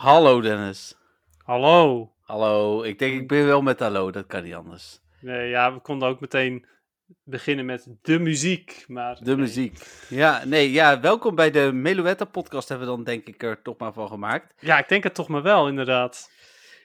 Hallo 0.00 0.40
Dennis. 0.40 0.94
Hallo. 1.44 2.12
Hallo, 2.20 2.82
ik 2.82 2.98
denk 2.98 3.20
ik 3.20 3.28
ben 3.28 3.46
wel 3.46 3.62
met 3.62 3.78
hallo, 3.78 4.10
dat 4.10 4.26
kan 4.26 4.42
niet 4.42 4.54
anders. 4.54 5.00
Nee, 5.20 5.48
ja, 5.48 5.74
we 5.74 5.80
konden 5.80 6.08
ook 6.08 6.20
meteen 6.20 6.66
beginnen 7.24 7.64
met 7.66 7.86
de 8.02 8.18
muziek. 8.18 8.84
Maar 8.88 9.18
De 9.22 9.36
muziek. 9.36 9.78
Ja, 10.08 10.44
nee, 10.44 10.70
ja, 10.72 11.00
welkom 11.00 11.34
bij 11.34 11.50
de 11.50 11.72
Meluetta 11.72 12.24
podcast 12.24 12.68
hebben 12.68 12.88
we 12.88 12.94
dan 12.94 13.04
denk 13.04 13.26
ik 13.26 13.42
er 13.42 13.62
toch 13.62 13.78
maar 13.78 13.92
van 13.92 14.08
gemaakt. 14.08 14.54
Ja, 14.58 14.78
ik 14.78 14.88
denk 14.88 15.02
het 15.02 15.14
toch 15.14 15.28
maar 15.28 15.42
wel, 15.42 15.68
inderdaad. 15.68 16.30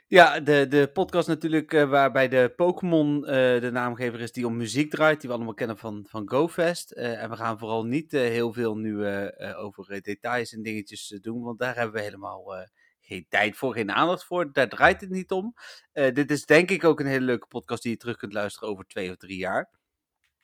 Ja, 0.07 0.39
de, 0.39 0.67
de 0.67 0.89
podcast 0.93 1.27
natuurlijk 1.27 1.73
eh, 1.73 1.89
waarbij 1.89 2.27
de 2.27 2.53
Pokémon 2.55 3.25
eh, 3.25 3.61
de 3.61 3.69
naamgever 3.71 4.21
is 4.21 4.31
die 4.31 4.47
om 4.47 4.57
muziek 4.57 4.91
draait, 4.91 5.19
die 5.19 5.29
we 5.29 5.35
allemaal 5.35 5.53
kennen 5.53 5.77
van, 5.77 6.05
van 6.09 6.29
GoFest. 6.29 6.91
Eh, 6.91 7.23
en 7.23 7.29
we 7.29 7.35
gaan 7.35 7.59
vooral 7.59 7.85
niet 7.85 8.11
heel 8.11 8.53
veel 8.53 8.77
nu 8.77 9.07
over 9.55 10.01
details 10.01 10.53
en 10.53 10.61
dingetjes 10.61 11.19
doen, 11.21 11.41
want 11.41 11.59
daar 11.59 11.75
hebben 11.75 11.95
we 11.95 12.01
helemaal 12.01 12.67
geen 13.05 13.25
tijd 13.29 13.57
voor, 13.57 13.73
geen 13.73 13.91
aandacht 13.91 14.23
voor. 14.23 14.53
Daar 14.53 14.69
draait 14.69 15.01
het 15.01 15.09
niet 15.09 15.31
om. 15.31 15.53
Eh, 15.91 16.13
dit 16.13 16.31
is 16.31 16.45
denk 16.45 16.71
ik 16.71 16.83
ook 16.83 16.99
een 16.99 17.05
hele 17.05 17.25
leuke 17.25 17.47
podcast 17.47 17.83
die 17.83 17.91
je 17.91 17.97
terug 17.97 18.17
kunt 18.17 18.33
luisteren 18.33 18.69
over 18.69 18.85
twee 18.85 19.09
of 19.09 19.17
drie 19.17 19.37
jaar. 19.37 19.69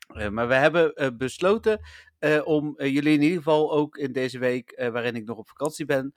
Eh, 0.08 0.30
maar 0.30 0.48
we 0.48 0.54
hebben 0.54 0.94
eh, 0.94 1.08
besloten 1.18 1.80
om 2.44 2.74
jullie 2.78 3.14
in 3.14 3.22
ieder 3.22 3.38
geval 3.38 3.72
ook 3.72 3.98
in 3.98 4.12
deze 4.12 4.40
week, 4.40 4.90
waarin 4.92 5.16
ik 5.16 5.26
nog 5.26 5.38
op 5.38 5.48
vakantie 5.48 5.86
ben, 5.86 6.14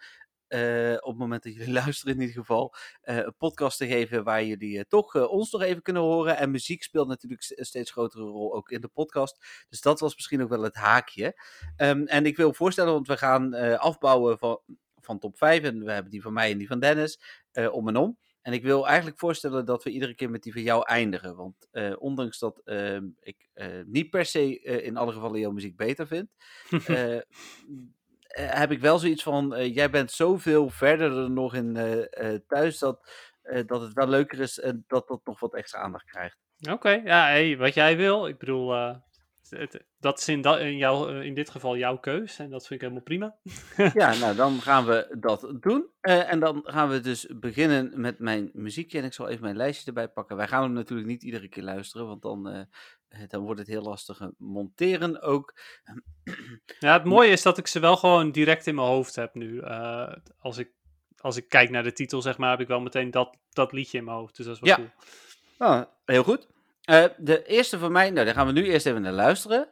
op 1.00 1.10
het 1.10 1.18
moment 1.18 1.42
dat 1.42 1.54
jullie 1.54 1.72
luisteren 1.82 2.14
in 2.14 2.20
ieder 2.20 2.36
geval, 2.36 2.74
een 3.02 3.34
podcast 3.36 3.78
te 3.78 3.86
geven 3.86 4.24
waar 4.24 4.44
jullie 4.44 4.86
toch 4.86 5.28
ons 5.28 5.50
nog 5.50 5.62
even 5.62 5.82
kunnen 5.82 6.02
horen. 6.02 6.36
En 6.36 6.50
muziek 6.50 6.82
speelt 6.82 7.08
natuurlijk 7.08 7.44
een 7.48 7.64
steeds 7.64 7.90
grotere 7.90 8.22
rol 8.22 8.54
ook 8.54 8.70
in 8.70 8.80
de 8.80 8.88
podcast. 8.88 9.64
Dus 9.68 9.80
dat 9.80 10.00
was 10.00 10.14
misschien 10.14 10.42
ook 10.42 10.48
wel 10.48 10.62
het 10.62 10.74
haakje. 10.74 11.40
Ehm, 11.76 12.02
en 12.02 12.26
ik 12.26 12.36
wil 12.36 12.54
voorstellen, 12.54 12.92
want 12.92 13.06
we 13.06 13.16
gaan 13.16 13.54
afbouwen 13.78 14.38
van, 14.38 14.60
van 15.04 15.18
top 15.18 15.36
5. 15.36 15.62
En 15.62 15.84
we 15.84 15.92
hebben 15.92 16.10
die 16.10 16.22
van 16.22 16.32
mij 16.32 16.50
en 16.50 16.58
die 16.58 16.66
van 16.66 16.80
Dennis 16.80 17.20
eh, 17.52 17.72
om 17.72 17.88
en 17.88 17.96
om. 17.96 18.18
En 18.42 18.52
ik 18.52 18.62
wil 18.62 18.86
eigenlijk 18.86 19.18
voorstellen 19.18 19.64
dat 19.64 19.84
we 19.84 19.90
iedere 19.90 20.14
keer 20.14 20.30
met 20.30 20.42
die 20.42 20.52
van 20.52 20.62
jou 20.62 20.86
eindigen. 20.86 21.36
Want 21.36 21.68
eh, 21.70 21.92
ondanks 21.98 22.38
dat 22.38 22.60
ehm, 22.64 23.06
ik 23.20 23.48
eh, 23.52 23.66
niet 23.86 24.10
per 24.10 24.24
se 24.24 24.60
in 24.60 24.96
alle 24.96 25.12
gevallen 25.12 25.40
jouw 25.40 25.50
muziek 25.50 25.76
beter 25.76 26.06
vind, 26.06 26.28
heb 28.58 28.70
ik 28.70 28.80
wel 28.80 28.98
zoiets 28.98 29.22
van: 29.22 29.72
jij 29.72 29.90
bent 29.90 30.10
zoveel 30.10 30.68
verder 30.70 31.18
er 31.18 31.30
nog 31.30 31.54
in 31.54 31.74
thuis 32.46 32.78
dat, 32.78 33.10
dat 33.66 33.80
het 33.80 33.92
wel 33.92 34.08
leuker 34.08 34.40
is 34.40 34.58
en 34.58 34.84
dat 34.86 35.08
dat 35.08 35.20
nog 35.24 35.40
wat 35.40 35.54
extra 35.54 35.80
aandacht 35.80 36.04
krijgt. 36.04 36.38
Oké, 36.70 36.90
ja, 36.90 37.26
hey, 37.26 37.56
wat 37.56 37.74
jij 37.74 37.96
wil. 37.96 38.26
Ik 38.26 38.38
bedoel, 38.38 38.74
het- 39.58 39.84
dat 40.00 40.18
is 40.18 40.28
in, 40.28 40.40
da- 40.40 40.58
in, 40.58 40.76
jou, 40.76 41.12
eh, 41.18 41.24
in 41.24 41.34
dit 41.34 41.50
geval 41.50 41.76
jouw 41.76 41.98
keus. 41.98 42.38
En 42.38 42.50
dat 42.50 42.66
vind 42.66 42.74
ik 42.74 42.80
helemaal 42.80 43.02
prima. 43.02 43.36
Ja, 44.00 44.14
nou 44.14 44.36
dan 44.36 44.60
gaan 44.68 44.84
we 44.86 45.16
dat 45.18 45.52
doen. 45.60 45.86
Eh, 46.00 46.32
en 46.32 46.40
dan 46.40 46.60
gaan 46.64 46.88
we 46.88 47.00
dus 47.00 47.26
beginnen 47.40 47.92
met 48.00 48.18
mijn 48.18 48.50
muziekje. 48.52 48.98
En 48.98 49.04
ik 49.04 49.12
zal 49.12 49.28
even 49.28 49.42
mijn 49.42 49.56
lijstje 49.56 49.86
erbij 49.86 50.08
pakken. 50.08 50.36
Wij 50.36 50.48
gaan 50.48 50.62
hem 50.62 50.72
natuurlijk 50.72 51.08
niet 51.08 51.22
iedere 51.22 51.48
keer 51.48 51.62
luisteren, 51.62 52.06
want 52.06 52.22
dan, 52.22 52.48
eh, 52.48 52.62
dan 53.28 53.42
wordt 53.42 53.58
het 53.60 53.68
heel 53.68 53.82
lastig 53.82 54.20
monteren 54.38 55.20
ook. 55.22 55.58
Ja, 56.78 56.92
het 56.92 57.04
mooie 57.14 57.30
is 57.30 57.42
dat 57.42 57.58
ik 57.58 57.66
ze 57.66 57.80
wel 57.80 57.96
gewoon 57.96 58.30
direct 58.30 58.66
in 58.66 58.74
mijn 58.74 58.86
hoofd 58.86 59.16
heb 59.16 59.34
nu. 59.34 59.62
Als, 60.38 60.58
ik, 60.58 60.70
als 61.16 61.36
ik 61.36 61.48
kijk 61.48 61.70
naar 61.70 61.82
de 61.82 61.92
titel, 61.92 62.22
zeg 62.22 62.38
maar, 62.38 62.50
heb 62.50 62.60
ik 62.60 62.68
wel 62.68 62.80
meteen 62.80 63.10
dat, 63.10 63.36
dat 63.50 63.72
liedje 63.72 63.98
in 63.98 64.04
mijn 64.04 64.16
hoofd. 64.16 64.36
Dus 64.36 64.46
dat 64.46 64.54
is 64.54 64.60
wel 64.60 64.68
Ja. 64.70 64.76
cool. 64.76 64.88
Ah, 65.70 65.82
heel 66.04 66.22
goed. 66.24 66.48
Eh, 66.84 67.04
de 67.16 67.44
eerste 67.44 67.78
van 67.78 67.92
mij, 67.92 68.10
nou 68.10 68.24
daar 68.24 68.34
gaan 68.34 68.46
we 68.46 68.52
nu 68.52 68.64
eerst 68.64 68.86
even 68.86 69.02
naar 69.02 69.12
luisteren. 69.12 69.68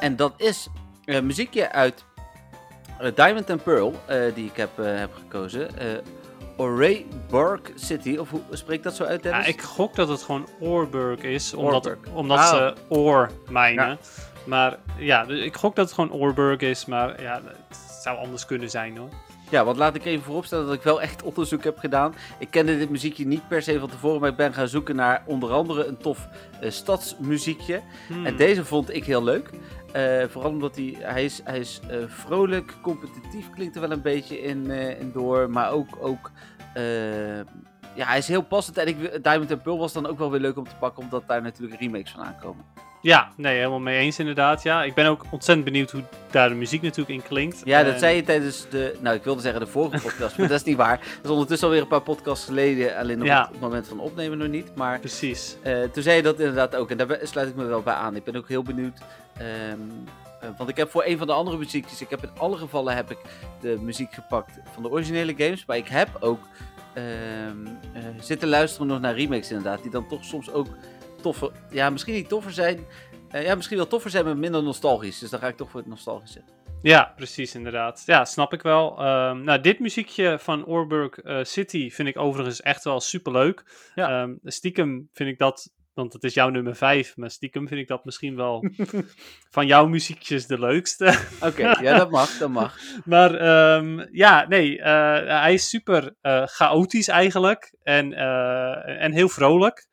En 0.00 0.16
dat 0.16 0.34
is 0.36 0.68
muziekje 1.22 1.72
uit 1.72 2.04
eh, 2.98 3.14
Diamond 3.14 3.50
and 3.50 3.62
Pearl, 3.62 3.94
eh, 4.06 4.34
die 4.34 4.46
ik 4.46 4.56
heb, 4.56 4.76
heb 4.76 5.14
gekozen. 5.14 5.68
Bark 7.30 7.72
City, 7.74 8.16
of 8.16 8.30
hoe 8.30 8.40
spreek 8.50 8.76
ik 8.76 8.82
dat 8.82 8.94
zo 8.94 9.04
uit, 9.04 9.22
Ja, 9.24 9.30
Dennis? 9.30 9.48
ik 9.48 9.62
gok 9.62 9.94
dat 9.94 10.08
het 10.08 10.22
gewoon 10.22 10.48
Oorburg 10.60 11.20
is, 11.22 11.54
omdat, 11.54 11.86
Oorburg. 11.86 12.12
omdat 12.14 12.38
Ah. 12.38 12.46
ze 12.48 12.74
oor 12.88 13.30
mijnen. 13.50 13.88
Ja. 13.88 13.96
Maar 14.46 14.78
ja, 14.98 15.24
dus 15.24 15.40
ik 15.44 15.56
gok 15.56 15.76
dat 15.76 15.84
het 15.84 15.94
gewoon 15.94 16.12
Oorburg 16.12 16.60
is, 16.60 16.84
maar 16.84 17.22
ja, 17.22 17.40
het 17.68 17.76
zou 18.02 18.18
anders 18.18 18.46
kunnen 18.46 18.70
zijn 18.70 18.96
hoor. 18.96 19.08
Ja, 19.54 19.64
want 19.64 19.76
laat 19.76 19.94
ik 19.94 20.04
even 20.04 20.24
vooropstellen 20.24 20.66
dat 20.66 20.74
ik 20.74 20.82
wel 20.82 21.02
echt 21.02 21.22
onderzoek 21.22 21.64
heb 21.64 21.78
gedaan. 21.78 22.14
Ik 22.38 22.50
kende 22.50 22.78
dit 22.78 22.90
muziekje 22.90 23.26
niet 23.26 23.48
per 23.48 23.62
se 23.62 23.78
van 23.78 23.88
tevoren, 23.88 24.20
maar 24.20 24.30
ik 24.30 24.36
ben 24.36 24.54
gaan 24.54 24.68
zoeken 24.68 24.96
naar 24.96 25.22
onder 25.26 25.52
andere 25.52 25.86
een 25.86 25.96
tof 25.96 26.28
eh, 26.60 26.70
stadsmuziekje. 26.70 27.80
Hmm. 28.08 28.26
En 28.26 28.36
deze 28.36 28.64
vond 28.64 28.94
ik 28.94 29.04
heel 29.04 29.24
leuk. 29.24 29.50
Eh, 29.92 30.24
vooral 30.28 30.50
omdat 30.50 30.76
hij, 30.76 30.96
hij 30.98 31.24
is, 31.24 31.40
hij 31.44 31.58
is 31.58 31.80
eh, 31.88 31.98
vrolijk, 32.06 32.74
competitief 32.82 33.50
klinkt 33.50 33.74
er 33.74 33.80
wel 33.80 33.90
een 33.90 34.02
beetje 34.02 34.40
in, 34.40 34.70
in 34.70 35.10
door. 35.12 35.50
Maar 35.50 35.70
ook, 35.70 35.98
ook 36.00 36.30
ja, 37.94 38.06
hij 38.06 38.18
is 38.18 38.28
heel 38.28 38.42
passend. 38.42 38.76
En 38.76 38.86
ik, 38.86 39.24
Diamond 39.24 39.52
and 39.52 39.62
Pearl 39.62 39.78
was 39.78 39.92
dan 39.92 40.06
ook 40.06 40.18
wel 40.18 40.30
weer 40.30 40.40
leuk 40.40 40.56
om 40.56 40.68
te 40.68 40.76
pakken, 40.78 41.02
omdat 41.02 41.22
daar 41.26 41.42
natuurlijk 41.42 41.80
remakes 41.80 42.10
van 42.10 42.24
aankomen. 42.24 42.64
Ja, 43.04 43.28
nee, 43.36 43.56
helemaal 43.56 43.80
mee 43.80 43.98
eens 43.98 44.18
inderdaad. 44.18 44.62
Ja, 44.62 44.84
ik 44.84 44.94
ben 44.94 45.06
ook 45.06 45.24
ontzettend 45.30 45.64
benieuwd 45.66 45.90
hoe 45.90 46.02
daar 46.30 46.48
de 46.48 46.54
muziek 46.54 46.82
natuurlijk 46.82 47.08
in 47.08 47.22
klinkt. 47.28 47.60
Ja, 47.64 47.82
dat 47.82 47.98
zei 47.98 48.16
je 48.16 48.22
tijdens 48.22 48.66
de, 48.70 48.96
nou 49.00 49.16
ik 49.16 49.24
wilde 49.24 49.40
zeggen 49.40 49.60
de 49.60 49.66
vorige 49.66 50.02
podcast, 50.02 50.38
maar 50.38 50.48
dat 50.48 50.58
is 50.60 50.64
niet 50.66 50.76
waar. 50.76 50.98
Dat 50.98 51.24
is 51.24 51.30
ondertussen 51.30 51.66
alweer 51.68 51.82
een 51.82 51.88
paar 51.88 52.02
podcasts 52.02 52.44
geleden, 52.44 52.96
alleen 52.96 53.20
op 53.20 53.26
Ja. 53.26 53.48
het 53.52 53.60
moment 53.60 53.88
van 53.88 54.00
opnemen 54.00 54.38
nog 54.38 54.48
niet. 54.48 54.74
Maar 54.74 54.98
Precies. 55.00 55.56
eh, 55.62 55.82
toen 55.82 56.02
zei 56.02 56.16
je 56.16 56.22
dat 56.22 56.38
inderdaad 56.38 56.76
ook 56.76 56.90
en 56.90 56.96
daar 56.96 57.18
sluit 57.22 57.48
ik 57.48 57.54
me 57.54 57.64
wel 57.64 57.82
bij 57.82 57.94
aan. 57.94 58.16
Ik 58.16 58.24
ben 58.24 58.36
ook 58.36 58.48
heel 58.48 58.62
benieuwd, 58.62 58.98
ehm, 59.36 59.46
eh, 60.40 60.48
want 60.56 60.70
ik 60.70 60.76
heb 60.76 60.90
voor 60.90 61.04
een 61.04 61.18
van 61.18 61.26
de 61.26 61.32
andere 61.32 61.56
muziekjes, 61.58 62.00
ik 62.00 62.10
heb 62.10 62.22
in 62.22 62.30
alle 62.38 62.56
gevallen 62.56 62.94
heb 62.96 63.10
ik 63.10 63.18
de 63.60 63.78
muziek 63.80 64.12
gepakt 64.14 64.58
van 64.74 64.82
de 64.82 64.90
originele 64.90 65.34
games, 65.36 65.64
maar 65.66 65.76
ik 65.76 65.88
heb 65.88 66.08
ook 66.20 66.40
ehm, 66.94 67.66
eh, 67.92 68.02
zitten 68.20 68.48
luisteren 68.48 68.86
nog 68.86 69.00
naar 69.00 69.14
remakes 69.16 69.48
inderdaad, 69.50 69.82
die 69.82 69.90
dan 69.90 70.08
toch 70.08 70.24
soms 70.24 70.50
ook 70.52 70.66
toffer, 71.24 71.50
ja 71.70 71.90
misschien 71.90 72.14
niet 72.14 72.28
toffer 72.28 72.52
zijn, 72.52 72.86
eh, 73.30 73.44
ja 73.44 73.54
misschien 73.54 73.76
wel 73.76 73.86
toffer 73.86 74.10
zijn, 74.10 74.24
maar 74.24 74.36
minder 74.36 74.62
nostalgisch. 74.62 75.18
Dus 75.18 75.30
dan 75.30 75.40
ga 75.40 75.48
ik 75.48 75.56
toch 75.56 75.70
voor 75.70 75.80
het 75.80 75.88
nostalgische. 75.88 76.42
Ja, 76.82 77.12
precies 77.16 77.54
inderdaad. 77.54 78.02
Ja, 78.06 78.24
snap 78.24 78.52
ik 78.52 78.62
wel. 78.62 78.98
Ehm, 78.98 79.42
nou, 79.44 79.60
dit 79.60 79.78
muziekje 79.78 80.38
van 80.38 80.66
Oorburg 80.66 81.18
eh, 81.18 81.38
City 81.42 81.90
vind 81.90 82.08
ik 82.08 82.18
overigens 82.18 82.60
echt 82.60 82.84
wel 82.84 83.00
superleuk. 83.00 83.64
Ja. 83.94 84.08
Ehm, 84.08 84.34
stiekem 84.44 85.08
vind 85.12 85.30
ik 85.30 85.38
dat, 85.38 85.72
want 85.94 86.12
het 86.12 86.24
is 86.24 86.34
jouw 86.34 86.48
nummer 86.48 86.76
5, 86.76 87.16
maar 87.16 87.30
stiekem 87.30 87.68
vind 87.68 87.80
ik 87.80 87.88
dat 87.88 88.04
misschien 88.04 88.36
wel 88.36 88.68
van 89.56 89.66
jouw 89.66 89.86
muziekjes 89.86 90.46
de 90.46 90.58
leukste. 90.58 91.18
Oké, 91.40 91.62
ja 91.62 91.98
dat 91.98 92.10
mag, 92.10 92.38
dat 92.38 92.50
mag. 92.50 92.78
Maar 93.04 93.34
ehm, 93.34 94.06
ja, 94.12 94.46
nee, 94.48 94.80
eh, 94.80 95.40
hij 95.40 95.54
is 95.54 95.68
super 95.68 96.14
chaotisch 96.44 97.08
eigenlijk 97.08 97.74
en, 97.82 98.12
en 98.98 99.12
heel 99.12 99.28
vrolijk. 99.28 99.86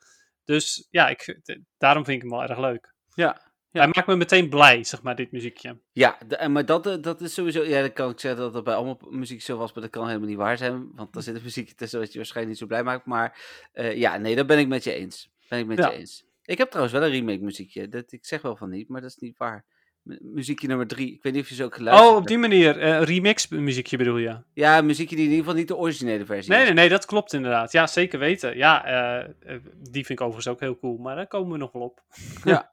Dus 0.51 0.87
ja, 0.89 1.07
ik, 1.09 1.39
daarom 1.77 2.05
vind 2.05 2.15
ik 2.23 2.29
hem 2.29 2.39
wel 2.39 2.47
erg 2.49 2.59
leuk. 2.59 2.93
Ja, 3.13 3.41
ja. 3.71 3.81
Hij 3.81 3.89
maakt 3.95 4.07
me 4.07 4.15
meteen 4.15 4.49
blij, 4.49 4.83
zeg 4.83 5.01
maar, 5.01 5.15
dit 5.15 5.31
muziekje. 5.31 5.79
Ja, 5.91 6.17
de- 6.27 6.35
en 6.35 6.51
maar 6.51 6.65
dat, 6.65 6.87
eh, 6.87 6.95
dat 7.01 7.21
is 7.21 7.33
sowieso. 7.33 7.63
Ja, 7.63 7.81
dan 7.81 7.93
kan 7.93 8.09
ik 8.09 8.19
zeggen 8.19 8.41
dat 8.41 8.53
dat 8.53 8.63
bij 8.63 8.73
allemaal 8.73 8.99
muziek 9.09 9.41
zo 9.41 9.57
was, 9.57 9.73
maar 9.73 9.83
dat 9.83 9.91
kan 9.91 10.07
helemaal 10.07 10.27
niet 10.27 10.37
waar 10.37 10.57
zijn. 10.57 10.91
Want 10.95 11.15
er 11.15 11.21
zit 11.21 11.35
een 11.35 11.41
muziekje 11.43 11.75
tussen 11.75 11.99
wat 11.99 12.11
je 12.11 12.17
waarschijnlijk 12.17 12.49
niet 12.59 12.69
zo 12.69 12.75
blij 12.75 12.83
maakt. 12.83 13.05
Maar 13.05 13.39
eh, 13.73 13.95
ja, 13.97 14.17
nee, 14.17 14.35
dat 14.35 14.47
ben 14.47 14.59
ik 14.59 14.67
met 14.67 14.83
je 14.83 14.93
eens. 14.93 15.29
Ben 15.49 15.59
ik 15.59 15.65
met 15.65 15.77
Ja. 15.77 15.89
je 15.91 15.97
eens. 15.97 16.25
Ik 16.45 16.57
heb 16.57 16.67
trouwens 16.69 16.95
wel 16.97 17.03
een 17.05 17.11
remake 17.11 17.43
muziekje. 17.43 17.89
Dat, 17.89 18.11
ik 18.11 18.25
zeg 18.25 18.41
wel 18.41 18.55
van 18.55 18.69
niet, 18.69 18.89
maar 18.89 19.01
dat 19.01 19.09
is 19.09 19.15
niet 19.17 19.37
waar. 19.37 19.65
Mu- 20.03 20.17
muziekje 20.21 20.67
nummer 20.67 20.87
drie. 20.87 21.13
Ik 21.13 21.23
weet 21.23 21.33
niet 21.33 21.41
of 21.43 21.49
je 21.49 21.55
zo 21.55 21.63
ook 21.65 21.75
geluisterd 21.75 22.11
Oh, 22.11 22.17
op 22.17 22.27
die 22.27 22.37
manier. 22.37 22.79
eh, 22.79 23.01
remix 23.03 23.47
muziekje 23.47 23.97
bedoel 23.97 24.17
je? 24.17 24.37
Ja, 24.53 24.81
muziekje 24.81 25.15
die 25.15 25.25
in 25.25 25.29
ieder 25.31 25.45
geval 25.45 25.59
niet 25.59 25.67
de 25.67 25.75
originele 25.77 26.25
versie 26.25 26.51
Nee, 26.51 26.59
is. 26.61 26.65
nee, 26.65 26.73
nee, 26.75 26.89
dat 26.89 27.05
klopt 27.05 27.33
inderdaad. 27.33 27.71
Ja, 27.71 27.87
zeker 27.87 28.19
weten. 28.19 28.57
Ja, 28.57 28.85
eh, 28.85 29.19
eh, 29.53 29.61
die 29.77 30.05
vind 30.05 30.09
ik 30.09 30.21
overigens 30.21 30.47
ook 30.47 30.59
heel 30.59 30.79
cool, 30.79 30.97
maar 30.97 31.15
daar 31.15 31.27
komen 31.27 31.51
we 31.51 31.57
nog 31.57 31.71
wel 31.71 31.81
op. 31.81 32.01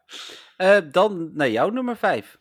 Eh, 0.56 0.76
dan 0.90 1.30
naar 1.34 1.50
jouw 1.50 1.68
nummer 1.70 1.96
vijf. 1.96 2.38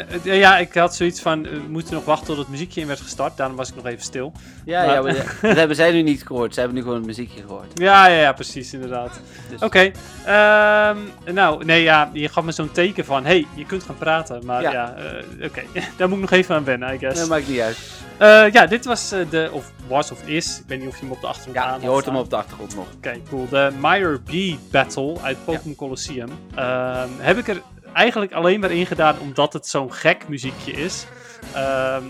¡A 0.00 0.04
gozar! 0.12 0.32
Eh, 0.32 0.38
ja, 0.38 0.58
ik 0.58 0.74
had 0.74 0.94
zoiets 0.96 1.20
van, 1.20 1.46
eh, 1.46 1.52
we 1.52 1.58
moeten 1.68 1.94
nog 1.94 2.04
wachten 2.04 2.26
tot 2.26 2.36
het 2.36 2.48
muziekje 2.48 2.80
in 2.80 2.86
werd 2.86 3.00
gestart. 3.00 3.36
Daarom 3.36 3.56
was 3.56 3.68
ik 3.68 3.74
nog 3.74 3.86
even 3.86 4.02
stil. 4.04 4.32
Ja, 4.64 4.84
Maar- 4.86 4.94
ja 4.94 5.02
maar 5.02 5.14
dat 5.42 5.56
hebben 5.56 5.76
zij 5.76 5.92
nu 5.92 6.02
niet 6.02 6.26
gehoord. 6.26 6.54
Zij 6.54 6.62
hebben 6.62 6.80
nu 6.80 6.84
gewoon 6.86 6.98
het 6.98 7.08
muziekje 7.16 7.40
gehoord. 7.46 7.66
Ja, 7.78 8.06
ja, 8.08 8.20
ja, 8.20 8.32
precies, 8.32 8.72
inderdaad. 8.72 9.20
Dus- 9.50 9.60
Oké, 9.62 9.90
ehm, 10.24 10.96
nou, 11.34 11.64
nee, 11.64 11.82
ja, 11.82 12.10
je 12.12 12.28
gaf 12.28 12.44
me 12.44 12.52
zo'n 12.52 12.72
teken 12.72 13.04
van, 13.04 13.24
hey, 13.24 13.46
je 13.54 13.66
kunt 13.66 13.82
gaan 13.82 13.98
praten. 13.98 14.44
Maar 14.46 14.62
ja, 14.62 14.70
Ja. 14.72 14.94
eh, 14.94 15.46
oké, 15.46 15.62
daar 15.96 16.08
moet 16.08 16.16
ik 16.16 16.22
nog 16.30 16.30
even 16.32 16.54
aan 16.54 16.64
wennen, 16.64 16.94
I 16.94 16.98
guess. 16.98 17.20
Dat 17.20 17.28
maakt 17.28 17.48
niet 17.48 17.60
uit. 17.60 17.78
Eh, 18.18 18.52
ja, 18.52 18.66
dit 18.66 18.84
was 18.84 19.12
eh, 19.12 19.20
de, 19.30 19.48
of 19.52 19.72
was 19.88 20.10
of 20.10 20.26
is, 20.28 20.58
ik 20.58 20.64
weet 20.66 20.78
niet 20.78 20.88
of 20.88 20.94
je 20.94 21.00
hem 21.02 21.10
op 21.12 21.20
de 21.20 21.26
achtergrond 21.26 21.56
aan 21.58 21.74
Ja, 21.76 21.82
je 21.84 21.86
hoort 21.88 22.04
hem 22.04 22.16
op 22.16 22.30
de 22.30 22.36
achtergrond 22.36 22.74
nog. 22.74 22.86
Oké, 22.96 23.12
cool. 23.28 23.48
De 23.48 23.70
Meyer 23.80 24.20
B 24.20 24.30
Battle 24.70 25.16
uit 25.22 25.44
Pokémon 25.44 25.74
Colosseum. 25.76 26.28
Ehm, 26.54 27.08
heb 27.18 27.38
ik 27.38 27.48
er 27.48 27.62
eigenlijk 27.92 28.32
alleen 28.32 28.60
maar 28.60 28.70
in 28.70 28.86
gedaan 28.86 29.18
omdat 29.18 29.52
het 29.52 29.66
zo'n 29.66 29.92
gek 29.92 30.28
muziekje 30.28 30.72
is. 30.72 31.06
Ehm, 31.54 32.04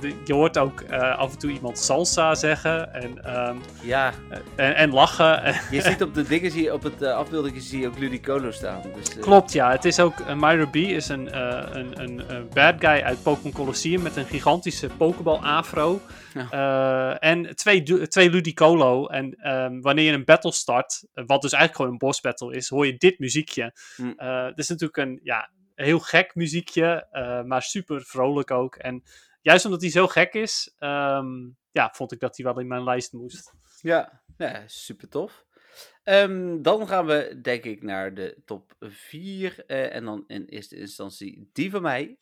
de- 0.00 0.14
je 0.24 0.32
hoort 0.34 0.58
ook 0.58 0.80
eh, 0.80 1.18
af 1.18 1.32
en 1.32 1.38
toe 1.38 1.50
iemand 1.50 1.78
salsa 1.78 2.34
zeggen 2.34 2.94
en, 2.94 3.24
ehm, 3.24 3.56
Ja, 3.82 4.12
en, 4.56 4.74
en 4.76 4.90
lachen. 4.92 5.54
je 5.70 5.80
ziet 5.82 6.02
op 6.02 6.14
de 6.14 6.22
dingen, 6.22 6.50
zie 6.50 6.62
je, 6.62 6.72
op 6.72 6.82
het 6.82 7.02
uh, 7.02 7.12
afbeelding 7.14 7.62
zie 7.62 7.80
je 7.80 7.86
ook 7.86 7.98
Ludicolo 7.98 8.50
staan. 8.50 8.82
Dus, 8.96 9.16
eh, 9.16 9.22
Klopt, 9.22 9.52
ja. 9.52 9.70
Het 9.70 9.84
is 9.84 10.00
ook, 10.00 10.34
Myra 10.34 10.66
B 10.66 10.76
is 10.76 11.08
een, 11.08 11.30
eh, 11.30 11.62
een, 11.72 12.00
een, 12.02 12.34
een 12.34 12.48
bad 12.54 12.74
guy 12.78 13.00
uit 13.02 13.22
Pokémon 13.22 13.52
Colosseum 13.52 14.02
met 14.02 14.16
een 14.16 14.24
gigantische 14.26 14.88
Pokéball 14.96 15.36
afro. 15.38 16.00
Ja. 16.34 16.48
Eh, 17.20 17.28
en 17.30 17.56
twee, 17.56 17.82
twee 18.08 18.30
Ludicolo. 18.30 19.06
En 19.06 19.34
ehm, 19.34 19.80
wanneer 19.80 20.04
je 20.04 20.12
een 20.12 20.24
battle 20.24 20.52
start, 20.52 21.04
eh, 21.14 21.24
wat 21.26 21.42
dus 21.42 21.52
eigenlijk 21.52 21.74
gewoon 21.76 21.92
een 21.92 21.98
boss 22.08 22.20
battle 22.20 22.54
is, 22.56 22.68
hoor 22.68 22.86
je 22.86 22.96
dit 22.96 23.18
muziekje. 23.18 23.72
Eh, 24.16 24.44
het 24.44 24.58
is 24.58 24.68
natuurlijk 24.68 24.96
een 24.98 25.20
ja, 25.22 25.50
heel 25.74 25.98
gek 25.98 26.34
muziekje, 26.34 27.06
eh, 27.10 27.42
maar 27.42 27.62
super 27.62 28.02
vrolijk 28.02 28.50
ook. 28.50 28.76
En 28.76 29.02
juist 29.40 29.64
omdat 29.64 29.80
hij 29.80 29.90
zo 29.90 30.06
gek 30.06 30.34
is, 30.34 30.74
ehm, 30.78 31.48
ja, 31.70 31.90
vond 31.92 32.12
ik 32.12 32.20
dat 32.20 32.36
hij 32.36 32.46
wel 32.46 32.60
in 32.60 32.66
mijn 32.66 32.84
lijst 32.84 33.12
moest. 33.12 33.52
Ja, 34.36 34.64
super 34.66 35.08
tof. 35.08 35.44
Ehm, 36.02 36.62
dan 36.62 36.88
gaan 36.88 37.06
we 37.06 37.38
denk 37.42 37.64
ik 37.64 37.82
naar 37.82 38.14
de 38.14 38.42
top 38.44 38.74
4. 38.80 39.64
en 39.66 40.04
dan 40.04 40.24
in 40.26 40.44
eerste 40.44 40.76
instantie 40.76 41.50
die 41.52 41.70
van 41.70 41.82
mij. 41.82 42.18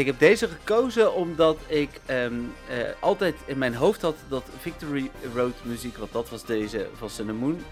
Ik 0.00 0.06
heb 0.06 0.18
deze 0.18 0.48
gekozen 0.48 1.14
omdat 1.14 1.58
ik 1.66 1.90
ehm, 2.06 2.34
eh, 2.68 2.76
altijd 3.00 3.34
in 3.44 3.58
mijn 3.58 3.74
hoofd 3.74 4.02
had 4.02 4.16
dat 4.28 4.42
Victory 4.60 5.10
Road 5.34 5.52
muziek, 5.62 5.96
want 5.96 6.12
dat 6.12 6.30
was 6.30 6.44
deze 6.44 6.88
van 6.98 7.10
Sun 7.10 7.34
Moon, 7.36 7.64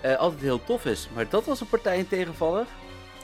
eh, 0.00 0.16
altijd 0.16 0.40
heel 0.40 0.64
tof 0.64 0.84
is. 0.84 1.08
Maar 1.14 1.28
dat 1.28 1.44
was 1.44 1.60
een 1.60 1.68
partij 1.68 1.98
in 1.98 2.08
tegenvaller. 2.08 2.64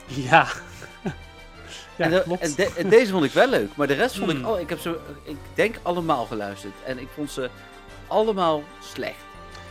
Ja. 0.05 0.47
ja, 1.97 2.05
en, 2.05 2.09
de- 2.11 2.21
klopt. 2.23 2.41
en, 2.41 2.53
de- 2.55 2.71
en 2.77 2.89
deze 2.89 3.11
vond 3.11 3.23
ik 3.25 3.31
wel 3.31 3.47
leuk, 3.47 3.75
maar 3.75 3.87
de 3.87 3.93
rest 3.93 4.17
vond 4.17 4.29
ik 4.31 4.35
Hmm. 4.37 4.45
al. 4.45 4.59
Ik 4.59 4.69
heb 4.69 4.79
ze, 4.79 4.99
ik 5.23 5.37
denk 5.53 5.75
allemaal 5.81 6.25
geluisterd 6.25 6.73
en 6.85 6.99
ik 6.99 7.07
vond 7.15 7.31
ze 7.31 7.49
allemaal 8.07 8.63
slecht. 8.93 9.17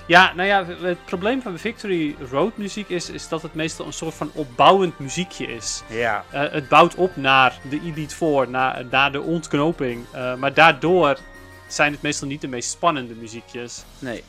Ja, 0.09 0.33
nou 0.35 0.49
ja, 0.49 0.65
het 0.83 1.05
probleem 1.05 1.43
van 1.43 1.59
Victory 1.59 2.17
Road 2.31 2.57
muziek 2.57 2.89
is, 2.89 3.11
is 3.11 3.29
dat 3.29 3.43
het 3.43 3.55
meestal 3.55 3.87
een 3.87 3.93
soort 3.93 4.15
van 4.15 4.31
opbouwend 4.35 4.99
muziekje 4.99 5.47
is. 5.47 5.83
Ja. 5.89 6.25
Eh, 6.31 6.43
het 6.51 6.69
bouwt 6.69 6.95
op 6.95 7.17
naar 7.17 7.59
de 7.71 7.81
Elite 7.85 8.15
Four, 8.17 8.49
naar, 8.51 8.85
naar 8.91 9.13
de 9.13 9.21
ontknoping. 9.21 10.05
Eh, 10.13 10.35
maar 10.35 10.55
daardoor 10.55 11.19
zijn 11.67 11.93
het 11.93 12.03
meestal 12.03 12.29
niet 12.29 12.41
de 12.41 12.49
meest 12.49 12.71
spannende 12.71 13.15
muziekjes. 13.15 13.85
Nee. 13.99 14.25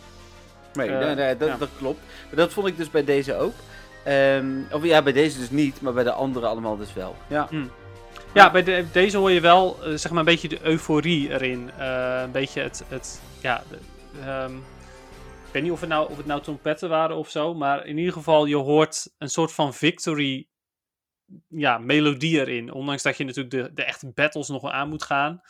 Nee, 0.73 0.89
Eh, 0.89 0.99
nee, 1.05 1.15
nee, 1.15 1.37
dat, 1.37 1.47
ja. 1.47 1.57
dat 1.57 1.69
klopt. 1.77 1.99
Maar 2.25 2.35
dat 2.35 2.53
vond 2.53 2.67
ik 2.67 2.77
dus 2.77 2.89
bij 2.91 3.03
deze 3.03 3.35
ook. 3.37 3.53
Ehm, 4.03 4.45
of 4.71 4.83
ja, 4.83 5.01
bij 5.01 5.13
deze 5.13 5.39
dus 5.39 5.49
niet, 5.49 5.81
maar 5.81 5.93
bij 5.93 6.03
de 6.03 6.11
andere 6.11 6.45
allemaal 6.47 6.77
dus 6.77 6.93
wel. 6.93 7.15
Ja. 7.27 7.47
Ja, 8.33 8.51
bij 8.51 8.63
de- 8.63 8.85
deze 8.91 9.17
hoor 9.17 9.31
je 9.31 9.41
wel 9.41 9.79
zeg 9.95 10.09
maar 10.11 10.19
een 10.19 10.25
beetje 10.25 10.47
de 10.49 10.59
euforie 10.61 11.29
erin. 11.29 11.71
Een 11.77 12.31
beetje 12.31 12.61
het, 12.61 12.83
het 12.87 13.21
ja, 13.41 13.63
de- 13.69 13.77
ehm, 14.25 14.51
ik 15.49 15.55
weet 15.55 15.63
niet 15.63 15.71
of 15.71 15.79
het, 15.79 15.89
nou, 15.89 16.15
het 16.15 16.25
nou 16.25 16.41
trompetten 16.41 16.89
waren 16.89 17.15
of 17.15 17.29
zo, 17.29 17.53
maar 17.53 17.85
in 17.85 17.97
ieder 17.97 18.13
geval 18.13 18.45
je 18.45 18.55
hoort 18.55 19.13
een 19.17 19.29
soort 19.29 19.51
van 19.51 19.73
victory 19.73 20.47
ja, 21.47 21.77
melodie 21.77 22.39
erin. 22.39 22.71
Ondanks 22.73 23.03
dat 23.03 23.17
je 23.17 23.23
natuurlijk 23.23 23.55
de, 23.55 23.73
de 23.73 23.83
echte 23.83 24.11
battles 24.11 24.47
nog 24.47 24.71
aan 24.71 24.89
moet 24.89 25.03
gaan, 25.03 25.41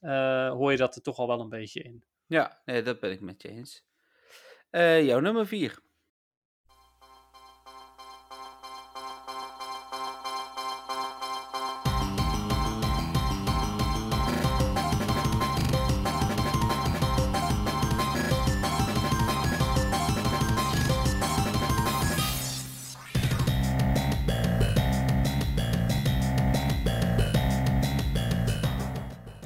eh, 0.00 0.50
hoor 0.50 0.70
je 0.70 0.76
dat 0.76 0.96
er 0.96 1.02
toch 1.02 1.18
al 1.18 1.26
wel 1.26 1.40
een 1.40 1.48
beetje 1.48 1.82
in. 1.82 2.04
Ja, 2.26 2.60
nee, 2.64 2.82
dat 2.82 3.00
ben 3.00 3.10
ik 3.10 3.20
met 3.20 3.42
je 3.42 3.48
eens. 3.48 3.84
Eh, 4.70 5.04
jouw 5.04 5.20
nummer 5.20 5.46
4. 5.46 5.78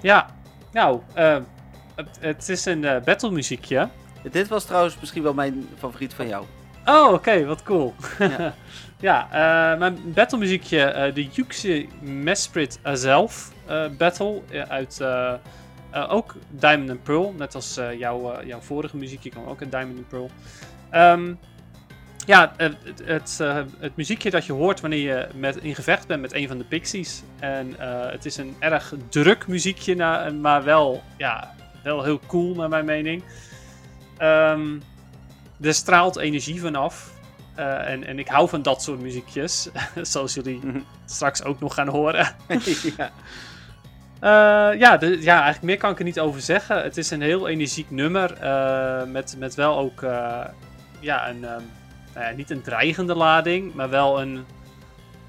Ja, 0.05 0.27
nou, 0.73 1.01
eh, 1.15 1.39
het, 1.95 2.19
het 2.21 2.49
is 2.49 2.65
een 2.65 2.85
eh, 2.85 3.03
battle 3.03 3.31
muziekje. 3.31 3.89
Dit 4.31 4.49
was 4.49 4.65
trouwens 4.65 5.01
misschien 5.01 5.23
wel 5.23 5.35
mijn 5.35 5.69
favoriet 5.79 6.15
van 6.15 6.29
jou. 6.29 6.45
Oh, 6.85 7.13
oké, 7.13 7.45
wat 7.45 7.63
cool. 7.63 7.95
Ja. 8.19 8.55
ja, 9.09 9.27
eh, 9.31 9.79
mijn 9.79 9.99
battlemuziekje, 10.05 10.81
eh 10.81 11.15
de 11.15 11.27
Yuxi 11.27 11.89
Mesprit 12.01 12.79
zelf 12.93 13.53
battle 13.99 14.43
uit 14.69 15.01
ook 16.09 16.35
Diamond 16.51 16.91
and 16.91 17.03
Pearl. 17.03 17.35
Net 17.39 17.55
als 17.55 17.81
jouw, 17.99 18.45
jouw 18.45 18.61
vorige 18.61 18.97
muziekje 18.97 19.31
kwam 19.31 19.47
ook 19.47 19.61
uit 19.61 19.71
Diamond 19.71 19.99
and 19.99 20.09
Pearl. 20.09 20.31
Ehm, 20.91 21.35
ja, 22.27 22.53
het, 22.57 22.77
het, 22.85 23.03
het, 23.05 23.39
eh, 23.41 23.63
het 23.79 23.97
muziekje 23.97 24.31
dat 24.31 24.47
je 24.47 24.53
hoort 24.53 24.81
wanneer 24.81 25.17
je 25.17 25.29
met, 25.35 25.57
in 25.57 25.75
gevecht 25.75 26.07
bent 26.07 26.21
met 26.21 26.33
een 26.33 26.49
van 26.49 26.59
de 26.59 26.65
pixies. 26.65 27.23
En 27.39 27.79
eh, 27.79 28.11
het 28.11 28.25
is 28.25 28.37
een 28.37 28.57
erg 28.59 28.93
druk 29.09 29.47
muziekje, 29.47 30.31
maar 30.41 30.65
wel, 30.65 31.03
ja, 31.17 31.55
wel 31.83 32.03
heel 32.03 32.21
cool 32.27 32.55
naar 32.55 32.69
mijn 32.69 32.85
mening. 32.85 33.23
Ehm, 34.17 34.79
er 35.61 35.75
straalt 35.75 36.17
energie 36.17 36.61
vanaf. 36.61 37.13
Eh, 37.55 37.91
en, 37.91 38.05
en 38.05 38.19
ik 38.19 38.29
hou 38.29 38.49
van 38.49 38.63
dat 38.63 38.83
soort 38.83 39.01
muziekjes. 39.01 39.69
zoals 40.03 40.35
jullie 40.35 40.61
straks 41.05 41.45
ook 41.45 41.61
nog 41.61 41.75
gaan 41.75 41.89
horen. 41.89 42.37
ja. 42.97 43.11
Ja, 44.73 44.97
de, 44.97 45.23
ja, 45.23 45.35
eigenlijk 45.35 45.63
meer 45.63 45.77
kan 45.77 45.91
ik 45.91 45.99
er 45.99 46.05
niet 46.05 46.21
over 46.21 46.41
zeggen. 46.41 46.83
Het 46.83 46.97
is 46.97 47.11
een 47.11 47.23
heel 47.23 47.49
energiek 47.49 47.91
nummer. 47.91 48.37
met, 49.09 49.37
met 49.39 49.55
wel 49.55 49.79
ook 49.79 50.01
ja, 51.01 51.29
een, 51.29 51.45
ehm, 51.45 51.63
nou 52.15 52.27
ja, 52.27 52.33
niet 52.37 52.51
een 52.51 52.63
dreigende 52.63 53.15
lading, 53.15 53.75
maar 53.75 53.91
wel 53.91 54.21
een. 54.21 54.45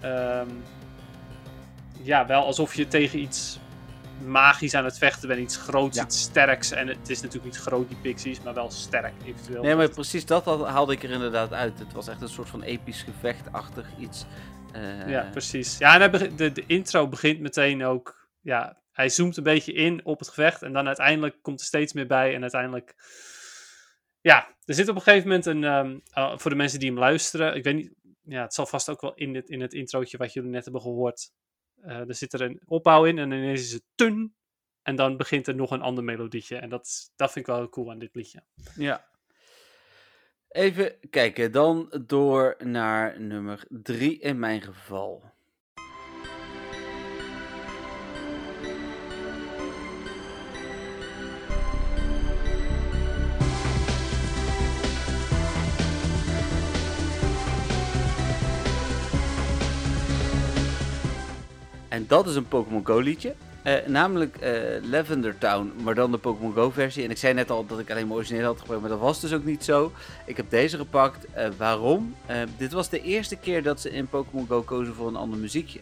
ehm, 0.01 0.47
ja, 2.01 2.25
wel 2.25 2.45
alsof 2.45 2.75
je 2.75 2.87
tegen 2.87 3.19
iets 3.19 3.59
magisch 4.25 4.73
aan 4.73 4.83
het 4.85 4.97
vechten 4.97 5.27
bent. 5.27 5.39
Iets 5.39 5.57
groots, 5.57 5.97
Ja. 5.97 6.03
iets 6.03 6.21
sterks. 6.21 6.71
En 6.71 6.87
het 6.87 7.09
is 7.09 7.21
natuurlijk 7.21 7.53
niet 7.53 7.61
groot, 7.61 7.87
die 7.87 7.97
pixies, 8.01 8.41
maar 8.41 8.53
wel 8.53 8.71
sterk 8.71 9.13
eventueel. 9.25 9.63
Nee, 9.63 9.75
maar 9.75 9.89
precies 9.89 10.25
dat 10.25 10.45
haalde 10.45 10.93
ik 10.93 11.03
er 11.03 11.09
inderdaad 11.11 11.53
uit. 11.53 11.79
Het 11.79 11.93
was 11.93 12.07
echt 12.07 12.21
een 12.21 12.29
soort 12.29 12.49
van 12.49 12.61
episch 12.61 13.01
gevechtachtig 13.03 13.87
iets. 13.99 14.25
Eh, 14.71 15.09
Ja, 15.09 15.27
precies. 15.31 15.77
Ja, 15.77 15.99
en 16.01 16.11
begint- 16.11 16.37
de, 16.37 16.51
de 16.51 16.63
intro 16.67 17.07
begint 17.07 17.39
meteen 17.39 17.85
ook. 17.85 18.27
Ja, 18.41 18.77
hij 18.91 19.09
zoomt 19.09 19.37
een 19.37 19.43
beetje 19.43 19.73
in 19.73 20.01
op 20.05 20.19
het 20.19 20.27
gevecht. 20.27 20.61
En 20.61 20.73
dan 20.73 20.87
uiteindelijk 20.87 21.35
komt 21.41 21.59
er 21.59 21.65
steeds 21.65 21.93
meer 21.93 22.07
bij. 22.07 22.35
En 22.35 22.41
uiteindelijk. 22.41 22.95
Ja, 24.25 24.55
er 24.65 24.73
zit 24.73 24.89
op 24.89 24.95
een 24.95 25.01
gegeven 25.01 25.27
moment 25.27 25.45
een. 25.45 25.63
ehm, 25.63 25.99
eh, 26.11 26.37
voor 26.37 26.51
de 26.51 26.57
mensen 26.57 26.79
die 26.79 26.89
hem 26.89 26.99
luisteren. 26.99 27.55
Ik 27.55 27.63
weet 27.63 27.75
niet. 27.75 27.93
Ja, 28.21 28.41
het 28.41 28.53
zal 28.53 28.65
vast 28.65 28.89
ook 28.89 29.01
wel 29.01 29.13
in 29.13 29.35
het, 29.35 29.49
in 29.49 29.61
het 29.61 29.73
introotje 29.73 30.17
wat 30.17 30.33
jullie 30.33 30.49
net 30.49 30.63
hebben 30.63 30.81
gehoord. 30.81 31.31
eh, 31.81 32.07
er 32.09 32.15
zit 32.15 32.33
er 32.33 32.41
een 32.41 32.61
opbouw 32.65 33.05
in. 33.05 33.17
En 33.17 33.31
ineens 33.31 33.61
is 33.61 33.71
het 33.71 33.83
tun. 33.95 34.35
En 34.81 34.95
dan 34.95 35.17
begint 35.17 35.47
er 35.47 35.55
nog 35.55 35.71
een 35.71 35.81
ander 35.81 36.03
melodietje. 36.03 36.57
En 36.57 36.69
dat, 36.69 37.11
dat 37.15 37.31
vind 37.31 37.45
ik 37.47 37.51
wel 37.51 37.61
heel 37.61 37.69
cool 37.69 37.91
aan 37.91 37.99
dit 37.99 38.15
liedje. 38.15 38.43
Ja. 38.75 39.05
Even 40.49 40.97
kijken, 41.09 41.51
dan 41.51 42.03
door 42.05 42.55
naar 42.63 43.21
nummer 43.21 43.65
3 43.69 44.19
in 44.19 44.39
mijn 44.39 44.61
geval. 44.61 45.33
En 61.95 62.05
dat 62.07 62.27
is 62.27 62.35
een 62.35 62.47
Pokémon 62.47 62.85
Go 62.85 62.99
liedje. 62.99 63.33
Eh, 63.63 63.73
namelijk 63.87 64.35
eh, 64.37 64.51
Lavender 64.81 65.37
Town, 65.37 65.73
maar 65.83 65.95
dan 65.95 66.11
de 66.11 66.17
Pokémon 66.17 66.53
Go 66.53 66.69
versie. 66.69 67.03
En 67.03 67.09
ik 67.09 67.17
zei 67.17 67.33
net 67.33 67.49
al 67.49 67.65
dat 67.65 67.79
ik 67.79 67.91
alleen 67.91 68.07
maar 68.07 68.17
origineel 68.17 68.45
had 68.45 68.59
gebruikt, 68.59 68.81
maar 68.81 68.91
dat 68.91 69.01
was 69.01 69.19
dus 69.21 69.33
ook 69.33 69.43
niet 69.45 69.63
zo. 69.63 69.91
Ik 70.25 70.37
heb 70.37 70.49
deze 70.49 70.77
gepakt. 70.77 71.25
Eh, 71.31 71.47
waarom? 71.57 72.15
Dit 72.57 72.71
was 72.71 72.89
de 72.89 73.01
eerste 73.01 73.35
keer 73.35 73.63
dat 73.63 73.81
ze 73.81 73.91
in 73.91 74.07
Pokémon 74.07 74.47
Go 74.47 74.61
kozen 74.61 74.93
voor 74.95 75.07
een 75.07 75.15
ander 75.15 75.39
muziekje. 75.39 75.79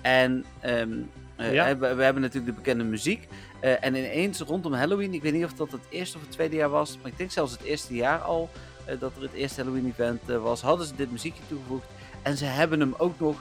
En 0.00 0.44
ehm, 0.60 0.92
eh, 1.36 1.52
Ja. 1.52 1.76
we, 1.78 1.94
we 1.94 2.02
hebben 2.02 2.22
natuurlijk 2.22 2.54
de 2.54 2.60
bekende 2.62 2.84
muziek. 2.84 3.28
En 3.60 3.94
ineens 3.94 4.40
rondom 4.40 4.72
Halloween, 4.72 5.14
ik 5.14 5.22
weet 5.22 5.32
niet 5.32 5.44
of 5.44 5.52
dat 5.52 5.72
het 5.72 5.86
eerste 5.88 6.16
of 6.16 6.22
het 6.22 6.32
tweede 6.32 6.56
jaar 6.56 6.70
was, 6.70 6.98
maar 7.02 7.10
ik 7.10 7.18
denk 7.18 7.30
zelfs 7.30 7.52
het 7.52 7.62
eerste 7.62 7.94
jaar 7.94 8.18
al 8.18 8.50
dat 8.98 9.12
er 9.16 9.22
het 9.22 9.32
eerste 9.32 9.60
Halloween-event 9.60 10.20
was, 10.26 10.60
hadden 10.60 10.86
ze 10.86 10.94
dit 10.96 11.10
muziekje 11.10 11.42
toegevoegd. 11.48 11.86
En 12.22 12.36
ze 12.36 12.44
hebben 12.44 12.80
hem 12.80 12.94
ook 12.98 13.20
nog 13.20 13.36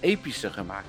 epischer 0.00 0.50
gemaakt. 0.50 0.86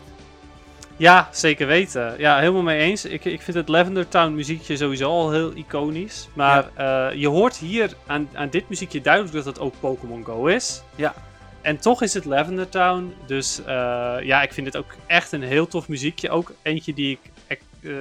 Ja, 0.98 1.30
zeker 1.32 1.68
weten. 1.68 2.16
Ja, 2.18 2.40
helemaal 2.40 2.62
mee 2.62 2.80
eens. 2.80 3.06
Ik, 3.06 3.26
ik 3.26 3.42
vind 3.42 3.58
het 3.58 3.68
Lavender 3.68 4.08
Town 4.08 4.34
muziekje 4.34 4.78
sowieso 4.78 5.10
al 5.10 5.32
heel 5.32 5.52
iconisch. 5.56 6.28
Maar 6.34 6.70
eh, 6.76 7.20
je 7.20 7.28
hoort 7.28 7.58
hier 7.58 7.94
aan, 8.06 8.30
aan 8.34 8.50
dit 8.50 8.70
muziekje 8.70 9.02
duidelijk 9.02 9.34
dat 9.34 9.46
het 9.46 9.60
ook 9.60 9.74
Pokémon 9.80 10.26
Go 10.26 10.46
is. 10.46 10.82
Ja. 10.96 11.14
En 11.62 11.78
toch 11.78 12.02
is 12.02 12.14
het 12.14 12.26
Lavender 12.26 12.70
Town. 12.70 13.14
Dus 13.26 13.60
eh, 13.60 14.16
ja, 14.22 14.42
ik 14.42 14.54
vind 14.54 14.68
het 14.68 14.78
ook 14.78 14.96
echt 15.06 15.32
een 15.32 15.44
heel 15.44 15.68
tof 15.68 15.88
muziekje. 15.88 16.30
Ook 16.30 16.52
eentje 16.62 16.94
die 16.94 17.20
ik 17.48 17.60
eh, 17.82 17.92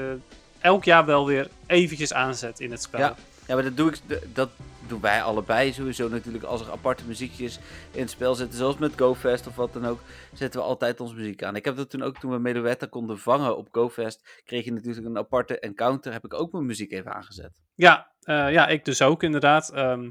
elk 0.61 0.85
jaar 0.85 1.05
wel 1.05 1.26
weer 1.26 1.49
eventjes 1.67 2.12
aanzet 2.12 2.61
in 2.61 2.71
het 2.71 2.83
spel. 2.83 3.00
Ja. 3.00 3.15
Ja, 3.47 3.55
maar 3.55 3.65
dat, 3.65 3.76
doe 3.76 3.91
ik, 3.91 3.99
dat 4.35 4.49
doen 4.88 5.00
wij 5.00 5.23
allebei 5.23 5.73
sowieso 5.73 6.09
natuurlijk. 6.09 6.45
Als 6.45 6.61
er 6.61 6.71
aparte 6.71 7.05
muziekjes 7.07 7.59
in 7.93 8.00
het 8.00 8.11
spel 8.11 8.35
zitten, 8.35 8.59
zoals 8.59 8.76
met 8.76 8.93
GoFest 8.97 9.47
of 9.47 9.57
wat 9.57 9.73
dan 9.73 9.87
ook, 9.87 10.00
zetten 10.33 10.61
we 10.61 10.66
altijd 10.66 11.00
onze 11.00 11.14
muziek 11.14 11.43
aan. 11.43 11.57
Ik 11.57 11.64
heb 11.64 11.76
dat 11.76 11.90
toen 11.90 12.02
ook, 12.02 12.19
toen 12.19 12.31
we 12.31 12.38
Meloetta 12.38 12.87
konden 12.87 13.19
vangen 13.19 13.57
op 13.57 13.69
GoFest, 13.73 14.40
kreeg 14.45 14.64
je 14.64 14.73
natuurlijk 14.73 15.07
een 15.07 15.19
aparte 15.19 15.59
encounter, 15.59 16.12
heb 16.12 16.25
ik 16.25 16.35
ook 16.35 16.52
mijn 16.52 16.66
muziek 16.66 16.93
even 16.93 17.14
aangezet. 17.14 17.61
Ja, 17.75 18.11
eh, 18.21 18.52
ja, 18.52 18.66
ik 18.66 18.85
dus 18.85 19.02
ook 19.02 19.23
inderdaad. 19.23 19.71
Ehm, 19.71 20.11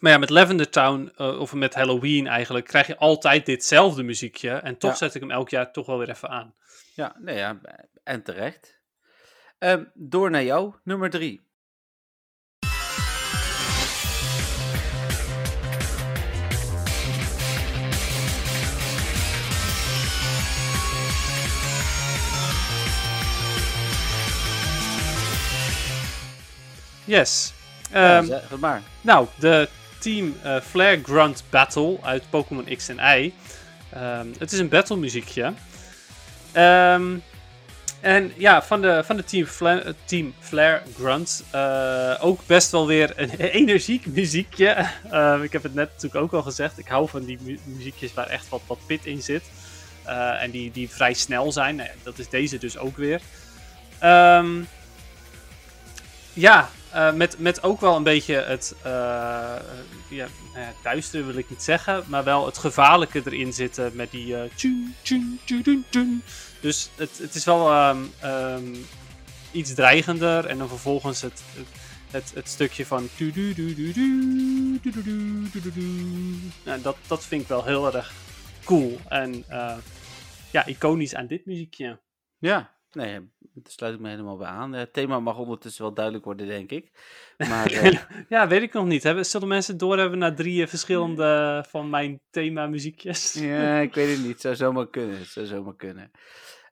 maar 0.00 0.12
ja, 0.12 0.18
met 0.18 0.30
Lavender 0.30 0.70
Town, 0.70 1.12
eh, 1.16 1.40
of 1.40 1.54
met 1.54 1.74
Halloween 1.74 2.26
eigenlijk, 2.26 2.66
krijg 2.66 2.86
je 2.86 2.96
altijd 2.96 3.46
ditzelfde 3.46 4.02
muziekje. 4.02 4.50
En 4.50 4.78
toch 4.78 4.90
Ja. 4.90 4.96
zet 4.96 5.14
ik 5.14 5.20
hem 5.20 5.30
elk 5.30 5.48
jaar 5.48 5.72
toch 5.72 5.86
wel 5.86 5.98
weer 5.98 6.10
even 6.10 6.28
aan. 6.28 6.54
Ja, 6.94 7.16
nou 7.18 7.36
ja, 7.36 7.60
en 8.04 8.22
terecht. 8.22 8.80
Ehm, 9.58 9.84
door 9.94 10.30
naar 10.30 10.42
jou, 10.44 10.74
nummer 10.84 11.10
drie. 11.10 11.40
Yes. 27.04 27.52
Ja, 27.92 28.22
zeg 28.24 28.48
het 28.48 28.60
maar. 28.60 28.82
nou, 29.00 29.26
de 29.38 29.68
Team 29.98 30.36
eh, 30.42 30.56
Flare 30.60 31.00
Grunt 31.02 31.44
Battle 31.50 31.98
uit 32.02 32.30
Pokémon 32.30 32.64
X 32.76 32.88
en 32.88 32.96
Y. 33.18 33.32
Ehm, 33.92 34.26
het 34.38 34.52
is 34.52 34.58
een 34.58 34.68
battle 34.68 34.96
muziekje. 34.96 35.52
Ehm, 36.52 37.16
en 38.00 38.32
ja, 38.36 38.62
van 38.62 38.80
de, 38.80 39.02
van 39.04 39.16
de 39.16 39.24
Team, 39.24 39.46
Fla 39.46 39.80
eh, 39.80 39.92
team 40.04 40.34
Flare 40.40 40.82
Grunt 40.98 41.44
eh, 41.50 42.14
ook 42.20 42.40
best 42.46 42.70
wel 42.70 42.86
weer 42.86 43.12
een 43.16 43.30
energiek 43.60 44.06
muziekje. 44.06 44.68
Ik 45.42 45.52
heb 45.52 45.62
het 45.62 45.74
net 45.74 45.88
natuurlijk 45.88 46.22
ook 46.22 46.32
al 46.32 46.42
gezegd. 46.42 46.78
Ik 46.78 46.88
hou 46.88 47.08
van 47.08 47.24
die 47.24 47.38
mu- 47.42 47.58
muziekjes 47.64 48.14
waar 48.14 48.26
echt 48.26 48.48
wat, 48.48 48.60
wat 48.66 48.78
pit 48.86 49.06
in 49.06 49.22
zit. 49.22 49.42
En 50.38 50.50
die, 50.50 50.70
die 50.70 50.88
vrij 50.90 51.12
snel 51.14 51.52
zijn. 51.52 51.76
Nou 51.76 51.88
ja, 51.88 51.94
dat 52.02 52.18
is 52.18 52.28
deze 52.28 52.58
dus 52.58 52.78
ook 52.78 52.96
weer. 52.96 53.20
Ehm, 53.98 54.60
ja, 56.32 56.68
eh, 56.92 57.12
met, 57.12 57.38
met 57.38 57.62
ook 57.62 57.80
wel 57.80 57.96
een 57.96 58.02
beetje 58.02 58.34
het 58.34 58.74
eh, 58.82 59.56
ja, 60.08 60.26
nou 60.84 61.02
wil 61.10 61.36
ik 61.36 61.50
niet 61.50 61.62
zeggen, 61.62 62.04
maar 62.06 62.24
wel 62.24 62.46
het 62.46 62.58
gevaarlijke 62.58 63.22
erin 63.24 63.52
zitten 63.52 63.90
met 63.94 64.10
die. 64.10 64.36
Dus 66.60 66.90
het, 66.96 67.18
het 67.18 67.34
is 67.34 67.44
wel 67.44 67.70
ehm, 67.70 68.02
ehm, 68.20 68.74
iets 69.50 69.74
dreigender 69.74 70.46
en 70.46 70.58
dan 70.58 70.68
vervolgens 70.68 71.20
het, 71.20 71.42
het, 72.10 72.32
het, 72.34 72.48
stukje 72.48 72.86
van 72.86 73.08
dat, 76.82 76.96
dat 77.06 77.24
vind 77.24 77.42
ik 77.42 77.48
wel 77.48 77.64
heel 77.64 77.94
erg 77.94 78.12
cool 78.64 79.00
en 79.08 79.44
ja, 80.50 80.66
iconisch 80.66 81.14
aan 81.14 81.26
dit 81.26 81.46
muziekje. 81.46 82.00
Ja, 82.38 82.70
nee, 82.92 83.20
daar 83.38 83.72
sluit 83.72 83.94
ik 83.94 84.00
me 84.00 84.08
helemaal 84.08 84.36
bij 84.36 84.46
aan. 84.46 84.72
Het 84.72 84.92
thema 84.92 85.20
mag 85.20 85.38
ondertussen 85.38 85.82
wel 85.82 85.94
duidelijk 85.94 86.24
worden, 86.24 86.46
denk 86.46 86.70
ik. 86.70 86.90
Maar 87.38 87.66
eh, 87.72 88.00
Ja, 88.28 88.48
weet 88.48 88.62
ik 88.62 88.72
nog 88.72 88.86
niet. 88.86 89.02
Hebben, 89.02 89.26
zullen 89.26 89.48
mensen 89.48 89.78
doorhebben 89.78 90.18
naar 90.18 90.34
drie 90.34 90.62
eh, 90.62 90.68
verschillende 90.68 91.64
van 91.68 91.90
mijn 91.90 92.20
thema 92.30 92.66
muziekjes? 92.66 93.32
Ja, 93.40 93.78
ik 93.78 93.94
weet 93.94 94.16
het 94.16 94.26
niet. 94.26 94.40
Zou 94.40 94.54
zomaar 94.54 94.88
kunnen. 94.90 95.18
Het 95.18 95.26
Zou 95.26 95.46
zomaar 95.46 95.76
kunnen. 95.76 96.10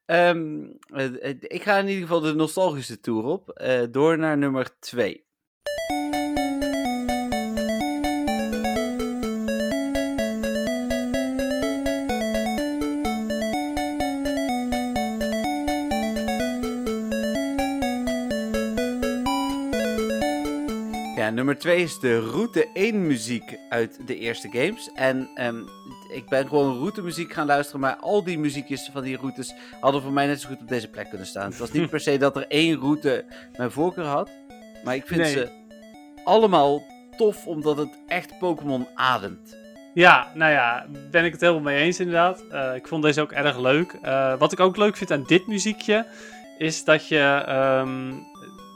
Ehm, 0.04 0.68
eh, 0.86 1.30
ik 1.40 1.62
ga 1.62 1.78
in 1.78 1.88
ieder 1.88 2.02
geval 2.02 2.20
de 2.20 2.34
nostalgische 2.34 3.00
tour 3.00 3.24
op. 3.24 3.62
door 3.90 4.18
naar 4.18 4.38
nummer 4.38 4.78
2. 4.78 5.28
Nummer 21.40 21.59
2 21.59 21.82
is 21.82 21.99
de 21.99 22.18
route 22.20 22.68
1 22.75 23.06
muziek 23.06 23.56
uit 23.68 23.99
de 24.06 24.18
eerste 24.18 24.49
games. 24.50 24.90
En 24.94 25.28
ehm, 25.35 25.56
ik 26.12 26.28
ben 26.28 26.49
gewoon 26.49 26.76
route 26.78 27.02
muziek 27.02 27.32
gaan 27.32 27.47
luisteren, 27.47 27.80
maar 27.80 27.97
al 27.97 28.25
die 28.25 28.38
muziekjes 28.38 28.90
van 28.92 29.02
die 29.02 29.16
routes 29.16 29.54
hadden 29.80 30.02
voor 30.02 30.12
mij 30.12 30.26
net 30.26 30.40
zo 30.40 30.49
goed 30.49 30.61
op 30.61 30.68
deze 30.68 30.88
plek 30.88 31.09
kunnen 31.09 31.26
staan. 31.26 31.49
Het 31.50 31.59
was 31.59 31.73
niet 31.73 31.90
per 31.90 32.00
se 32.00 32.18
dat 32.18 32.37
er 32.37 32.47
één 32.49 32.78
route 32.80 33.25
mijn 33.56 33.70
voorkeur 33.70 34.04
had, 34.04 34.30
maar 34.85 34.94
ik 34.94 35.06
vind 35.06 35.20
Nee. 35.20 35.30
ze 35.32 35.49
allemaal 36.25 36.82
tof 37.16 37.47
omdat 37.47 37.76
het 37.76 37.99
echt 38.06 38.38
Pokémon 38.38 38.87
ademt. 38.94 39.56
Ja, 39.94 40.30
nou 40.35 40.52
ja, 40.52 40.87
ben 41.11 41.25
ik 41.25 41.32
het 41.32 41.40
helemaal 41.40 41.62
mee 41.62 41.82
eens 41.82 42.00
inderdaad. 42.00 42.44
Eh, 42.50 42.75
ik 42.75 42.88
vond 42.88 43.02
deze 43.02 43.20
ook 43.20 43.32
erg 43.32 43.59
leuk. 43.59 43.92
Eh, 44.02 44.38
wat 44.38 44.52
ik 44.52 44.61
ook 44.61 44.76
leuk 44.76 44.97
vind 44.97 45.11
aan 45.12 45.25
dit 45.26 45.47
muziekje, 45.47 46.06
is 46.59 46.85
dat 46.85 47.09
je... 47.09 47.42
ehm, 47.47 48.12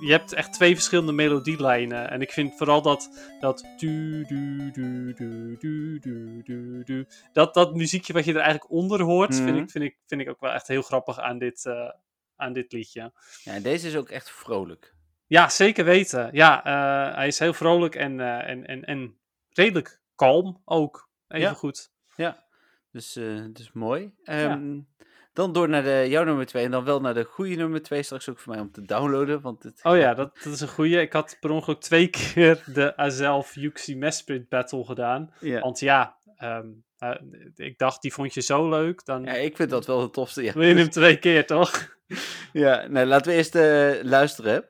je 0.04 0.12
hebt 0.12 0.32
echt 0.32 0.52
twee 0.52 0.75
verschillende 0.75 1.12
melodielijnen. 1.12 2.11
En 2.11 2.20
ik 2.20 2.32
vind 2.32 2.56
vooral 2.56 2.82
dat. 2.82 3.11
Dat. 3.40 3.64
Du, 3.76 4.25
du, 4.25 4.70
du, 4.70 5.12
du, 5.12 5.56
du, 5.58 5.99
du, 6.42 6.82
du, 6.84 7.06
dat, 7.32 7.54
dat 7.54 7.75
muziekje 7.75 8.12
wat 8.12 8.25
je 8.25 8.30
er 8.30 8.40
eigenlijk 8.40 8.70
onder 8.70 9.00
hoort. 9.00 9.34
Vind, 9.34 9.50
mhm. 9.50 9.58
ik, 9.58 9.70
vind, 9.70 9.84
ik, 9.84 9.99
vind 10.06 10.20
ik 10.20 10.28
ook 10.28 10.40
wel 10.40 10.52
echt 10.52 10.68
heel 10.68 10.82
grappig 10.82 11.18
aan 11.18 11.38
dit, 11.38 11.66
eh, 11.66 11.90
aan 12.37 12.52
dit 12.52 12.73
liedje. 12.73 13.12
Ja, 13.42 13.61
deze 13.61 13.87
is 13.87 13.96
ook 13.96 14.08
echt 14.08 14.30
vrolijk. 14.30 14.94
Ja, 15.26 15.49
zeker 15.49 15.84
weten. 15.84 16.28
Ja, 16.32 16.64
eh, 16.64 17.16
hij 17.16 17.26
is 17.26 17.38
heel 17.38 17.54
vrolijk 17.54 17.94
en, 17.94 18.20
eh, 18.20 18.49
en, 18.49 18.66
en, 18.66 18.84
en 18.84 19.18
redelijk 19.49 20.00
kalm 20.14 20.62
ook. 20.64 21.08
Even 21.28 21.54
goed. 21.54 21.90
Ja, 22.16 22.44
dus, 22.90 23.12
dus 23.52 23.73
mooi. 23.73 24.14
Ja. 24.23 24.50
Ehm, 24.50 24.80
dan 25.34 25.52
door 25.52 25.68
naar 25.68 25.82
de, 25.82 26.06
jouw 26.08 26.24
nummer 26.24 26.46
2 26.46 26.64
en 26.64 26.70
dan 26.70 26.84
wel 26.84 27.00
naar 27.00 27.14
de 27.14 27.24
goede 27.24 27.54
nummer 27.54 27.82
2 27.82 28.02
straks 28.02 28.28
ook 28.28 28.38
voor 28.38 28.52
mij 28.52 28.62
om 28.62 28.72
te 28.72 28.82
downloaden. 28.82 29.40
Want 29.40 29.62
het, 29.62 29.80
Oh 29.82 29.96
ja, 29.96 30.14
dat, 30.14 30.38
dat 30.44 30.52
is 30.52 30.60
een 30.60 30.68
goeie. 30.68 31.00
Ik 31.00 31.12
had 31.12 31.36
per 31.40 31.50
ongeluk 31.50 31.80
twee 31.80 32.06
keer 32.34 32.62
de 32.66 32.96
Azelf 32.96 33.54
Yuxi 33.54 33.96
Mesprit 33.96 34.48
Battle 34.48 34.84
gedaan. 34.84 35.32
ja. 35.40 35.60
Want 35.60 35.80
ja, 35.80 36.16
ehm, 36.36 36.66
eh, 36.98 37.10
ik 37.54 37.78
dacht, 37.78 38.02
die 38.02 38.12
vond 38.12 38.34
je 38.34 38.40
zo 38.40 38.68
leuk. 38.68 39.04
Dan 39.04 39.24
ja, 39.24 39.32
ik 39.32 39.56
vind 39.56 39.70
dat 39.70 39.86
wel 39.86 40.00
het 40.00 40.12
tofste. 40.12 40.42
Ja, 40.42 40.52
wil 40.52 40.68
je 40.68 40.74
hem 40.74 40.90
twee 40.90 41.18
keer, 41.18 41.46
toch? 41.46 41.96
ja 42.52 42.86
nou, 42.88 43.06
laten 43.06 43.30
we 43.30 43.36
eerst 43.36 43.54
eh, 43.54 43.92
luisteren. 44.02 44.64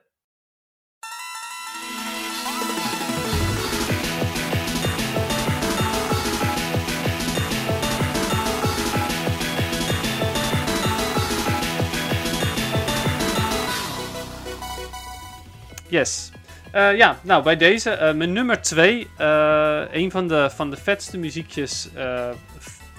Yes. 15.95 16.31
Eh, 16.71 16.95
ja, 16.97 17.17
nou 17.21 17.43
bij 17.43 17.57
deze, 17.57 17.89
eh, 17.89 18.13
mijn 18.13 18.33
nummer 18.33 18.61
2. 18.61 19.07
een 19.91 20.11
van 20.11 20.27
de, 20.27 20.49
van 20.55 20.69
de 20.69 20.77
vetste 20.77 21.17
muziekjes 21.17 21.89
eh, 21.93 22.29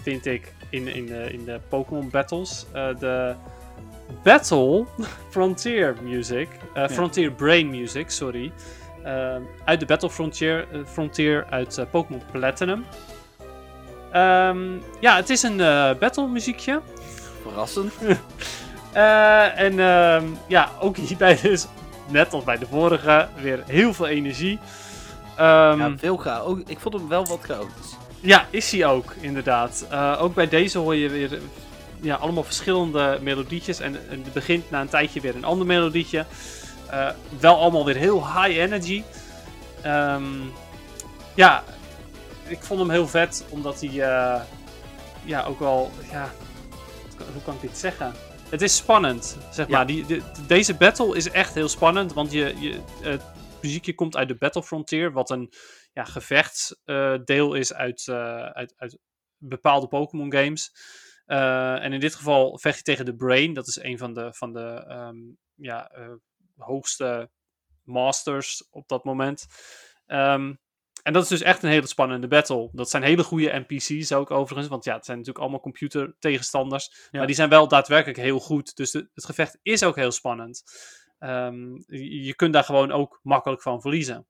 vind 0.03 0.27
ik 0.27 0.53
in, 0.71 0.89
in, 0.89 1.07
de, 1.07 1.33
in 1.33 1.45
de 1.45 1.61
Pokémon 1.69 2.11
battles. 2.11 2.67
Eh, 2.73 2.89
de 2.99 3.35
Battle 4.23 4.85
Frontier 5.31 5.97
Music. 6.03 6.49
eh, 6.75 6.89
Frontier 6.89 7.33
Brain 7.33 7.71
Music, 7.71 8.11
sorry. 8.11 8.53
Eh, 9.05 9.37
uit 9.65 9.81
de 9.81 9.87
Battle 9.87 10.11
Frontier, 10.11 10.67
eh, 10.73 10.79
Frontier 10.87 11.47
uit 11.51 11.79
eh, 11.79 11.85
Pokémon 11.91 12.23
Platinum. 12.33 12.85
Ehm, 14.13 14.59
ja, 15.01 15.17
het 15.17 15.31
is 15.31 15.43
een 15.43 15.61
eh 15.61 15.91
battle 15.99 16.27
muziekje. 16.29 16.81
Verrassend. 17.43 17.93
Eh, 18.93 19.59
en 19.61 19.81
ehm, 19.81 20.25
ja, 20.49 20.71
ook 20.81 20.97
hierbij 20.97 21.39
dus, 21.43 21.67
net 22.09 22.33
als 22.33 22.45
bij 22.45 22.59
de 22.59 22.67
vorige, 22.67 23.29
weer 23.41 23.63
heel 23.67 23.95
veel 23.95 24.07
energie. 24.07 24.59
Ehm, 25.37 25.79
Ja, 25.79 25.95
veel 25.99 26.17
cha- 26.17 26.39
ook, 26.39 26.61
ik 26.67 26.79
vond 26.81 26.95
hem 26.95 27.09
wel 27.09 27.27
wat 27.27 27.41
chaotisch. 27.43 27.97
Ja, 28.21 28.47
is 28.51 28.71
hij 28.73 28.87
ook, 28.87 29.15
inderdaad. 29.21 29.87
Eh, 29.91 30.17
ook 30.21 30.35
bij 30.35 30.49
deze 30.49 30.79
hoor 30.79 30.95
je 30.95 31.09
weer 31.09 31.39
ja, 32.01 32.15
allemaal 32.15 32.45
verschillende 32.45 33.19
melodietjes. 33.23 33.81
En, 33.81 33.95
en 34.11 34.23
het 34.25 34.33
begint 34.33 34.71
na 34.71 34.81
een 34.81 34.89
tijdje 34.89 35.21
weer 35.21 35.37
een 35.37 35.45
ander 35.45 35.67
melodietje. 35.67 36.25
Eh, 36.91 37.09
wel 37.41 37.59
allemaal 37.61 37.85
weer 37.85 37.97
heel 37.97 38.27
high 38.27 38.59
energy. 38.59 39.03
Ehm, 39.83 40.23
ja, 41.35 41.63
ik 42.47 42.59
vond 42.63 42.81
hem 42.81 42.91
heel 42.91 43.09
vet, 43.09 43.45
omdat 43.49 43.81
hij 43.81 43.89
eh, 43.91 44.41
ja, 45.25 45.45
ook 45.45 45.59
wel... 45.59 45.91
Ja, 46.11 46.31
hoe 47.33 47.43
kan 47.45 47.55
ik 47.55 47.61
dit 47.61 47.79
zeggen? 47.79 48.15
Het 48.51 48.63
is 48.63 48.77
spannend, 48.77 49.39
zeg 49.53 49.67
Ja. 49.69 49.77
maar. 49.77 49.87
Die, 49.87 50.07
de- 50.07 50.23
deze 50.47 50.75
battle 50.77 51.17
is 51.17 51.31
echt 51.31 51.55
heel 51.55 51.69
spannend, 51.69 52.13
want 52.13 52.33
je, 52.33 52.55
je, 52.61 52.81
het 53.03 53.23
muziekje 53.63 53.95
komt 53.95 54.17
uit 54.17 54.29
de 54.29 54.35
Battle 54.37 54.63
Frontier, 54.63 55.13
wat 55.13 55.31
een 55.31 55.53
ja, 55.93 56.05
gevechtsdeel 56.05 57.55
is 57.55 57.73
uit, 57.75 58.09
eh, 58.09 58.47
uit, 58.47 58.75
uit 58.77 58.99
bepaalde 59.37 59.87
Pokémon 59.89 60.33
games. 60.33 60.71
Eh, 61.25 61.85
en 61.85 61.93
in 61.93 62.01
dit 62.01 62.15
geval 62.15 62.59
vecht 62.59 62.77
je 62.77 62.83
tegen 62.83 63.05
de 63.05 63.17
Brain. 63.17 63.53
Dat 63.55 63.67
is 63.67 63.77
een 63.83 63.99
van 63.99 64.15
de, 64.15 64.29
van 64.35 64.53
de 64.53 64.85
ehm, 64.89 65.17
ja, 65.55 65.89
eh, 65.89 66.13
hoogste 66.57 67.31
masters 67.83 68.69
op 68.71 68.89
dat 68.89 69.05
moment. 69.05 69.47
Ehm, 70.07 70.55
en 71.07 71.13
dat 71.13 71.23
is 71.23 71.29
dus 71.29 71.43
echt 71.43 71.63
een 71.63 71.71
hele 71.71 71.87
spannende 71.87 72.29
battle. 72.29 72.69
Dat 72.73 72.91
zijn 72.91 73.03
hele 73.03 73.23
goede 73.25 73.65
NPC's 73.67 74.13
ook 74.13 74.31
overigens. 74.31 74.69
Want 74.69 74.85
ja, 74.85 74.95
het 74.95 75.05
zijn 75.05 75.17
natuurlijk 75.17 75.45
allemaal 75.45 75.63
computer 75.63 76.17
tegenstanders. 76.19 77.09
Ja. 77.11 77.19
Maar 77.19 77.27
die 77.27 77.37
zijn 77.37 77.49
wel 77.49 77.69
daadwerkelijk 77.69 78.19
heel 78.19 78.41
goed. 78.41 78.77
Dus 78.77 78.91
de- 78.91 79.09
het 79.15 79.25
gevecht 79.25 79.59
is 79.63 79.85
ook 79.85 79.97
heel 79.97 80.11
spannend. 80.11 80.63
Ehm, 81.19 81.75
je, 81.87 82.23
je 82.23 82.35
kunt 82.35 82.53
daar 82.53 82.65
gewoon 82.65 82.93
ook 82.93 83.21
makkelijk 83.23 83.63
van 83.63 83.81
verliezen. 83.81 84.27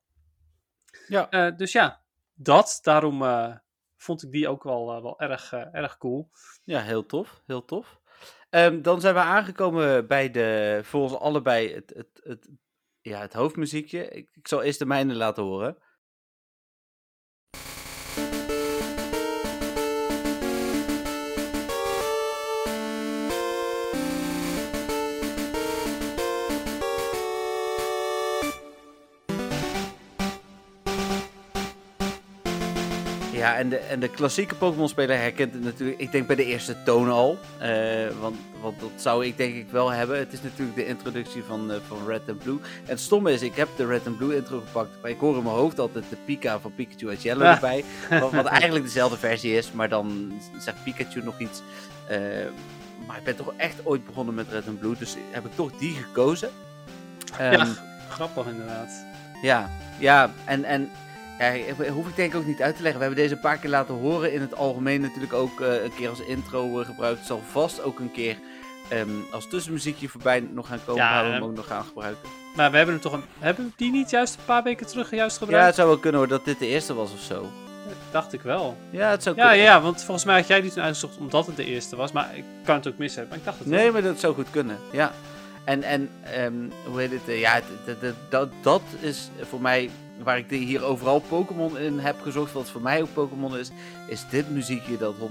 Ja. 1.09 1.31
Eh, 1.31 1.57
dus 1.57 1.73
ja, 1.73 2.03
dat. 2.35 2.79
Daarom 2.83 3.23
eh, 3.23 3.55
vond 3.97 4.23
ik 4.23 4.31
die 4.31 4.49
ook 4.49 4.63
wel, 4.63 4.97
eh, 4.97 5.03
wel 5.03 5.21
erg, 5.21 5.53
erg 5.53 5.99
cool. 5.99 6.31
Ja, 6.65 6.81
heel 6.81 7.07
tof. 7.07 7.43
Heel 7.47 7.65
tof. 7.65 8.01
Ehm, 8.51 8.83
dan 8.83 9.01
zijn 9.01 9.15
we 9.15 9.21
aangekomen 9.21 10.07
bij 10.07 10.31
de, 10.31 10.81
voor 10.83 11.03
ons 11.03 11.15
allebei, 11.15 11.75
het, 11.75 11.93
het, 11.97 12.21
het, 12.23 12.49
ja, 13.01 13.21
het 13.21 13.33
hoofdmuziekje. 13.33 14.09
Ik, 14.09 14.29
ik 14.33 14.49
zal 14.49 14.63
eerst 14.63 14.79
de 14.79 14.87
mijne 14.87 15.15
laten 15.15 15.43
horen. 15.43 15.85
Ja, 33.47 33.57
en 33.57 33.69
de, 33.69 33.77
en 33.77 34.01
de 34.01 34.09
klassieke 34.09 34.55
Pokémon-speler 34.55 35.17
herkent 35.17 35.53
het 35.53 35.63
natuurlijk, 35.63 36.01
ik 36.01 36.13
denk 36.13 36.27
bij 36.27 36.37
de 36.37 36.45
eerste 36.45 36.77
toon 36.85 37.11
al. 37.11 37.39
Eh, 37.59 37.71
want, 38.21 38.37
want 38.61 38.81
dat 38.81 38.91
zou 38.97 39.27
ik 39.27 39.37
denk 39.37 39.55
ik 39.55 39.71
wel 39.71 39.91
hebben. 39.91 40.19
Het 40.19 40.33
is 40.33 40.43
natuurlijk 40.43 40.77
de 40.77 40.87
introductie 40.87 41.43
van, 41.43 41.73
eh, 41.73 41.77
van 41.89 42.07
Red 42.07 42.21
and 42.29 42.39
Blue. 42.39 42.59
En 42.63 42.91
het 42.91 43.01
stomme 43.01 43.33
is, 43.33 43.43
ik 43.43 43.55
heb 43.55 43.69
de 43.77 43.87
Red 43.87 44.07
and 44.07 44.17
Blue 44.17 44.37
intro 44.37 44.59
gepakt. 44.59 44.89
Maar 45.03 45.11
ik 45.11 45.19
hoor 45.19 45.37
in 45.37 45.43
mijn 45.43 45.55
hoofd 45.55 45.79
altijd 45.79 46.05
de 46.11 46.17
Pika 46.25 46.61
van 46.61 46.75
Pikachu 46.75 47.09
uit 47.09 47.23
Yellow 47.23 47.47
erbij. 47.47 47.85
Wat, 48.21 48.33
wat 48.33 48.47
eigenlijk 48.61 48.85
dezelfde 48.85 49.17
versie 49.17 49.57
is, 49.57 49.73
maar 49.73 49.89
dan 49.89 50.33
zegt 50.59 50.85
Pikachu 50.85 51.23
nog 51.23 51.39
iets. 51.39 51.63
Eh, 52.09 52.19
maar 53.07 53.17
ik 53.17 53.25
ben 53.25 53.37
toch 53.37 53.53
echt 53.57 53.81
ooit 53.85 54.07
begonnen 54.07 54.35
met 54.35 54.47
Red 54.51 54.67
and 54.69 54.79
Blue. 54.79 54.95
Dus 54.99 55.17
heb 55.31 55.45
ik 55.45 55.55
toch 55.55 55.73
die 55.79 55.95
gekozen. 55.95 56.51
ja, 57.39 57.51
Ehm, 57.53 57.71
grappig 58.09 58.47
inderdaad. 58.47 59.05
ja, 59.43 59.71
ja, 59.99 60.31
en, 60.45 60.65
en 60.65 60.91
ja, 61.39 61.55
hoef 61.93 62.09
ik 62.09 62.17
denk 62.17 62.33
ik 62.33 62.39
ook 62.39 62.47
niet 62.47 62.63
uit 62.63 62.77
te 62.77 62.83
leggen. 62.83 63.01
We 63.01 63.07
hebben 63.07 63.23
deze 63.25 63.35
een 63.35 63.41
paar 63.41 63.59
keer 63.59 63.71
laten 63.71 63.95
horen. 63.95 64.33
In 64.33 64.41
het 64.41 64.55
algemeen 64.57 65.01
natuurlijk 65.01 65.33
ook 65.33 65.61
eh, 65.61 65.83
een 65.85 65.95
keer 65.95 66.09
als 66.09 66.21
intro 66.21 66.81
eh, 66.81 66.87
gebruikt. 66.87 67.19
Het 67.19 67.27
zal 67.27 67.43
vast 67.51 67.83
ook 67.83 67.99
een 67.99 68.13
keer 68.13 68.37
ehm, 68.89 69.09
als 69.33 69.49
tussenmuziekje 69.49 70.09
voorbij 70.09 70.41
nog 70.53 70.67
gaan 70.67 70.81
komen. 70.87 71.03
Ja, 71.03 71.13
waar 71.13 71.25
we 71.25 71.31
hem 71.31 71.43
ook 71.43 71.55
nog 71.57 71.67
gaan 71.67 71.85
gebruiken. 71.85 72.29
Maar 72.57 72.71
we 72.71 72.77
hebben 72.77 72.95
hem 72.95 73.03
toch 73.05 73.13
een, 73.13 73.25
hebben 73.39 73.65
we 73.65 73.71
die 73.77 73.91
niet 73.93 74.11
juist 74.11 74.35
een 74.35 74.45
paar 74.45 74.63
weken 74.63 74.87
terug 74.87 75.11
juist 75.11 75.37
Ja, 75.39 75.43
gebruikt? 75.43 75.67
het 75.67 75.75
zou 75.75 75.89
wel 75.89 75.99
kunnen 75.99 76.21
hoor 76.21 76.29
dat 76.29 76.45
dit 76.45 76.59
de 76.59 76.67
eerste 76.67 76.95
was 76.95 77.13
of 77.13 77.21
zo. 77.21 77.47
Dacht 78.11 78.33
ik 78.33 78.41
wel. 78.41 78.77
Ja, 78.91 79.11
het 79.11 79.23
zou 79.23 79.37
Ja, 79.37 79.43
kunnen. 79.49 79.65
ja, 79.65 79.81
want 79.81 80.05
volgens 80.05 80.27
mij 80.27 80.37
had 80.37 80.47
jij 80.47 80.61
die 80.61 80.73
toen 80.73 80.83
uitgezocht 80.83 81.17
omdat 81.19 81.47
het 81.47 81.57
de 81.57 81.65
eerste 81.65 81.97
was. 81.97 82.13
Maar 82.13 82.31
ik 82.37 82.45
kan 82.65 82.75
het 82.77 82.89
ook 82.89 82.99
mis 82.99 83.15
hebben. 83.15 83.29
Maar 83.29 83.39
ik 83.39 83.45
dacht 83.45 83.59
het 83.59 83.67
Nee, 83.69 83.83
wel. 83.83 83.93
maar 83.93 84.03
dat 84.03 84.21
zou 84.21 84.35
goed 84.35 84.51
kunnen. 84.51 84.79
Ja. 84.93 85.13
En, 85.65 85.83
en 85.83 86.09
ehm, 86.23 86.53
hoe 86.91 87.01
heet 87.01 87.11
het? 87.11 87.21
eh, 87.29 87.41
ja, 87.41 87.53
het- 87.53 88.15
dat, 88.29 88.49
dat 88.63 88.83
is 89.01 89.31
voor 89.49 89.61
mij 89.61 89.91
waar 90.23 90.39
ik 90.39 90.51
hier 90.51 90.85
overal 90.85 91.19
Pokémon 91.21 91.79
in 91.79 91.99
heb 91.99 92.21
gezocht. 92.23 92.53
Wat 92.53 92.69
voor 92.69 92.81
mij 92.81 93.03
ook 93.03 93.13
Pokémon 93.13 93.57
is, 93.57 93.71
is 94.07 94.25
dit 94.31 94.51
muziekje 94.51 94.97
dat 94.97 95.15
100%. 95.15 95.23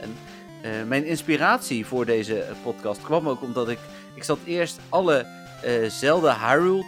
En 0.00 0.16
eh, 0.62 0.70
mijn 0.86 1.04
inspiratie 1.04 1.86
voor 1.86 2.04
deze 2.04 2.38
eh, 2.42 2.54
podcast 2.62 3.02
kwam 3.02 3.28
ook 3.28 3.42
omdat 3.42 3.68
ik. 3.68 3.78
Ik 4.14 4.22
zat 4.24 4.38
eerst 4.44 4.78
alle 4.88 5.26
eh, 5.62 5.88
Zelda 5.88 6.38
Hyrule. 6.48 6.84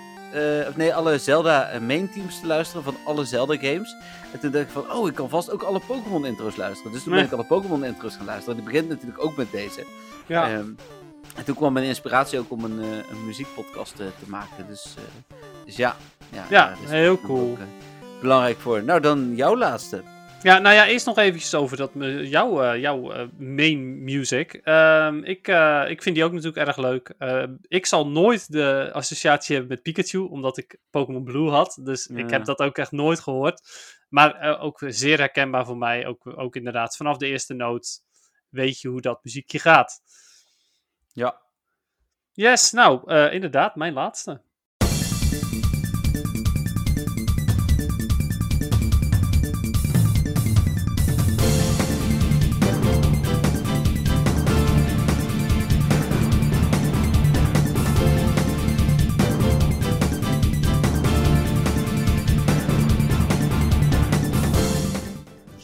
of 0.68 0.76
nee, 0.76 0.94
alle 0.94 1.18
Zelda 1.18 1.70
main 1.80 2.10
teams 2.10 2.40
te 2.40 2.46
luisteren 2.46 2.84
van 2.84 2.96
alle 3.04 3.24
Zelda 3.24 3.56
games. 3.56 3.96
En 4.32 4.40
toen 4.40 4.50
dacht 4.50 4.64
ik 4.64 4.70
van, 4.70 4.92
oh, 4.92 5.08
ik 5.08 5.14
kan 5.14 5.28
vast 5.28 5.50
ook 5.50 5.62
alle 5.62 5.80
Pokémon 5.86 6.26
intro's 6.26 6.56
luisteren. 6.56 6.92
Dus 6.92 7.02
toen 7.02 7.12
ben 7.12 7.24
ik 7.24 7.32
alle 7.32 7.44
Pokémon 7.44 7.84
intro's 7.84 8.16
gaan 8.16 8.26
luisteren. 8.26 8.56
Die 8.56 8.64
begint 8.64 8.88
natuurlijk 8.88 9.24
ook 9.24 9.36
met 9.36 9.50
deze. 9.50 9.84
Ja. 10.26 10.48
Ehm, 10.48 10.68
en 11.36 11.44
toen 11.44 11.54
kwam 11.54 11.72
mijn 11.72 11.86
inspiratie 11.86 12.38
ook 12.38 12.50
om 12.50 12.64
een, 12.64 12.78
een 12.78 13.26
muziekpodcast 13.26 13.96
te 13.96 14.10
maken. 14.26 14.66
Dus, 14.68 14.94
dus 15.64 15.76
ja. 15.76 15.96
Ja, 16.50 16.74
heel 16.78 17.20
cool. 17.20 17.50
ook, 17.50 17.58
eh, 17.58 17.64
belangrijk 18.20 18.58
voor. 18.58 18.82
Nou, 18.82 19.00
dan 19.00 19.36
jouw 19.36 19.56
laatste. 19.56 20.02
Ja, 20.42 20.58
nou 20.58 20.74
ja, 20.74 20.86
eerst 20.86 21.06
nog 21.06 21.18
eventjes 21.18 21.54
over 21.54 21.76
dat, 21.76 21.94
me- 21.94 22.28
jouw, 22.28 22.62
eh, 22.62 22.80
jouw 22.80 23.12
eh, 23.12 23.26
main 23.38 24.04
music. 24.04 24.52
Ehm, 24.54 25.18
ik, 25.22 25.48
eh, 25.48 25.84
ik 25.88 26.02
vind 26.02 26.14
die 26.14 26.24
ook 26.24 26.32
natuurlijk 26.32 26.66
erg 26.66 26.76
leuk. 26.76 27.14
Ehm, 27.18 27.54
ik 27.62 27.86
zal 27.86 28.08
nooit 28.08 28.52
de 28.52 28.90
associatie 28.92 29.56
hebben 29.56 29.72
met 29.74 29.82
Pikachu, 29.82 30.18
omdat 30.18 30.56
ik 30.56 30.78
Pokémon 30.90 31.24
Blue 31.24 31.48
had. 31.50 31.78
Dus 31.82 32.06
ik 32.06 32.30
heb 32.30 32.44
dat 32.44 32.58
ook 32.58 32.78
echt 32.78 32.92
nooit 32.92 33.20
gehoord. 33.20 33.60
Maar 34.08 34.34
eh, 34.34 34.62
ook 34.64 34.82
zeer 34.86 35.18
herkenbaar 35.18 35.66
voor 35.66 35.76
mij. 35.78 36.06
Ook, 36.06 36.38
ook 36.38 36.56
inderdaad, 36.56 36.96
vanaf 36.96 37.16
de 37.16 37.26
eerste 37.26 37.54
noot 37.54 38.00
weet 38.48 38.80
je 38.80 38.88
hoe 38.88 39.00
dat 39.00 39.24
muziekje 39.24 39.58
gaat. 39.58 40.00
Ja. 41.12 41.40
Yes, 42.32 42.70
nou, 42.72 43.10
eh, 43.10 43.32
inderdaad, 43.32 43.76
mijn 43.76 43.92
laatste. 43.92 44.40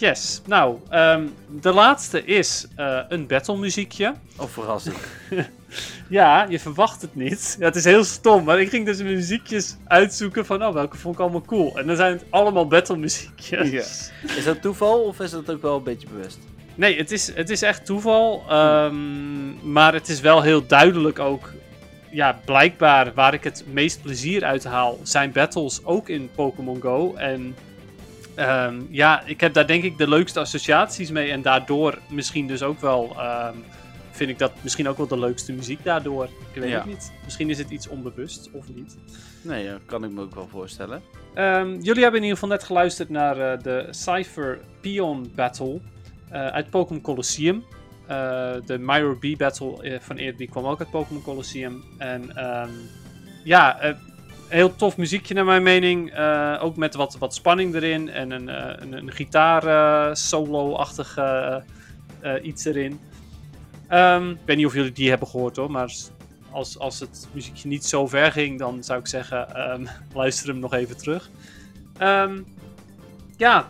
Yes, 0.01 0.41
nou, 0.47 0.77
ehm, 0.89 1.27
de 1.61 1.73
laatste 1.73 2.25
is 2.25 2.67
eh, 2.77 2.99
een 3.09 3.27
battle 3.27 3.57
muziekje. 3.57 4.15
Of 4.37 4.51
verrassing. 4.51 4.97
Ja, 6.09 6.47
je 6.49 6.61
verwacht 6.61 7.03
het 7.03 7.15
niet. 7.15 7.57
Ja, 7.59 7.65
het 7.65 7.77
is 7.77 7.85
heel 7.85 8.05
stom, 8.05 8.45
maar 8.45 8.61
ik 8.61 8.69
ging 8.69 8.87
dus 8.87 9.03
muziekjes 9.03 9.77
uitzoeken 9.87 10.47
van, 10.47 10.65
oh, 10.65 10.73
welke 10.73 10.97
vond 10.97 11.15
ik 11.15 11.21
allemaal 11.21 11.43
cool. 11.43 11.79
En 11.79 11.87
dan 11.87 11.97
zijn 11.97 12.13
het 12.13 12.25
allemaal 12.31 12.67
battle 12.67 12.97
muziekjes. 12.97 13.71
Ja. 13.71 14.35
Is 14.37 14.45
dat 14.45 14.63
toeval 14.63 15.01
of 15.03 15.21
is 15.21 15.31
dat 15.31 15.51
ook 15.51 15.63
wel 15.63 15.77
een 15.77 15.83
beetje 15.83 16.09
bewust? 16.09 16.39
Nee, 16.75 16.97
het 16.97 17.11
is, 17.11 17.35
het 17.35 17.51
is 17.51 17.63
echt 17.63 17.87
toeval. 17.87 18.43
ehm, 18.49 19.73
maar 19.73 19.93
het 19.95 20.09
is 20.09 20.21
wel 20.21 20.43
heel 20.43 20.67
duidelijk 20.67 21.19
ook. 21.19 21.53
Ja, 22.11 22.41
blijkbaar 22.45 23.15
waar 23.15 23.35
ik 23.35 23.45
het 23.45 23.65
meest 23.73 24.03
plezier 24.03 24.45
uit 24.45 24.65
haal, 24.65 24.99
zijn 25.03 25.33
battles 25.33 25.85
ook 25.85 26.09
in 26.09 26.31
Pokémon 26.35 26.81
Go. 26.81 27.15
En 27.15 27.55
ehm, 28.41 28.81
ja, 28.91 29.23
ik 29.25 29.41
heb 29.41 29.53
daar 29.55 29.67
denk 29.67 29.83
ik 29.85 29.99
de 29.99 30.09
leukste 30.09 30.41
associaties 30.41 31.11
mee. 31.11 31.31
En 31.31 31.43
daardoor 31.43 31.99
misschien 32.11 32.47
dus 32.47 32.63
ook 32.63 32.81
wel. 32.81 33.13
ehm, 33.17 33.55
vind 34.11 34.31
ik 34.33 34.39
dat 34.39 34.53
misschien 34.61 34.89
ook 34.89 34.97
wel 34.97 35.07
de 35.07 35.19
leukste 35.19 35.53
muziek 35.53 35.85
daardoor. 35.85 36.25
Ik 36.25 36.61
weet 36.61 36.71
Ja. 36.71 36.77
het 36.77 36.87
niet. 36.87 37.13
Misschien 37.25 37.51
is 37.51 37.59
het 37.59 37.71
iets 37.71 37.89
onbewust 37.89 38.51
of 38.53 38.65
niet. 38.75 38.97
Nee, 39.43 39.67
dat 39.71 39.81
kan 39.87 40.05
ik 40.05 40.11
me 40.11 40.21
ook 40.21 40.35
wel 40.35 40.49
voorstellen. 40.51 41.03
Ehm, 41.35 41.69
jullie 41.81 42.03
hebben 42.03 42.21
in 42.21 42.27
ieder 42.27 42.39
geval 42.39 42.49
net 42.49 42.65
geluisterd 42.65 43.09
naar 43.09 43.39
eh, 43.53 43.63
de 43.63 43.87
Cypher 43.91 44.61
Pion 44.81 45.33
Battle 45.35 45.81
eh, 46.31 46.47
uit 46.47 46.71
Pokémon 46.71 47.03
Colosseum. 47.03 47.65
Eh, 48.07 48.53
de 48.67 48.79
Myro 48.79 49.15
B 49.15 49.39
Battle 49.39 49.99
van 50.01 50.17
eerder 50.17 50.37
die 50.37 50.49
kwam 50.49 50.65
ook 50.67 50.79
uit 50.81 50.91
Pokémon 50.91 51.23
Colosseum. 51.23 51.85
En 51.99 52.31
ja, 53.45 53.95
heel 54.51 54.77
tof 54.77 54.97
muziekje 54.97 55.35
naar 55.35 55.45
mijn 55.45 55.63
mening. 55.63 56.11
Eh, 56.11 56.59
ook 56.61 56.77
met 56.77 56.95
wat, 56.95 57.17
wat 57.19 57.35
spanning 57.35 57.75
erin 57.75 58.11
en 58.11 58.31
een, 58.31 58.49
eh, 58.49 58.75
een, 58.79 58.93
een 58.93 59.13
gitaar 59.13 59.67
eh, 59.67 60.15
solo-achtig 60.15 61.19
iets 62.43 62.65
erin. 62.65 63.01
Ehm, 63.89 64.31
ik 64.31 64.39
weet 64.45 64.57
niet 64.57 64.67
of 64.67 64.75
jullie 64.75 64.93
die 64.93 65.09
hebben 65.09 65.29
gehoord 65.29 65.57
hoor, 65.57 65.71
maar 65.71 65.93
als, 66.51 66.79
als 66.79 67.01
het 67.01 67.29
muziekje 67.33 67.69
niet 67.69 67.85
zo 67.85 68.07
ver 68.07 68.33
ging, 68.33 68.59
dan 68.59 68.85
zou 68.85 69.01
ik 69.01 69.07
zeggen, 69.07 69.55
ehm, 69.55 69.87
luister 70.15 70.49
hem 70.49 70.59
nog 70.59 70.75
even 70.75 70.97
terug. 70.97 71.31
Ehm, 71.99 72.41
ja, 73.37 73.67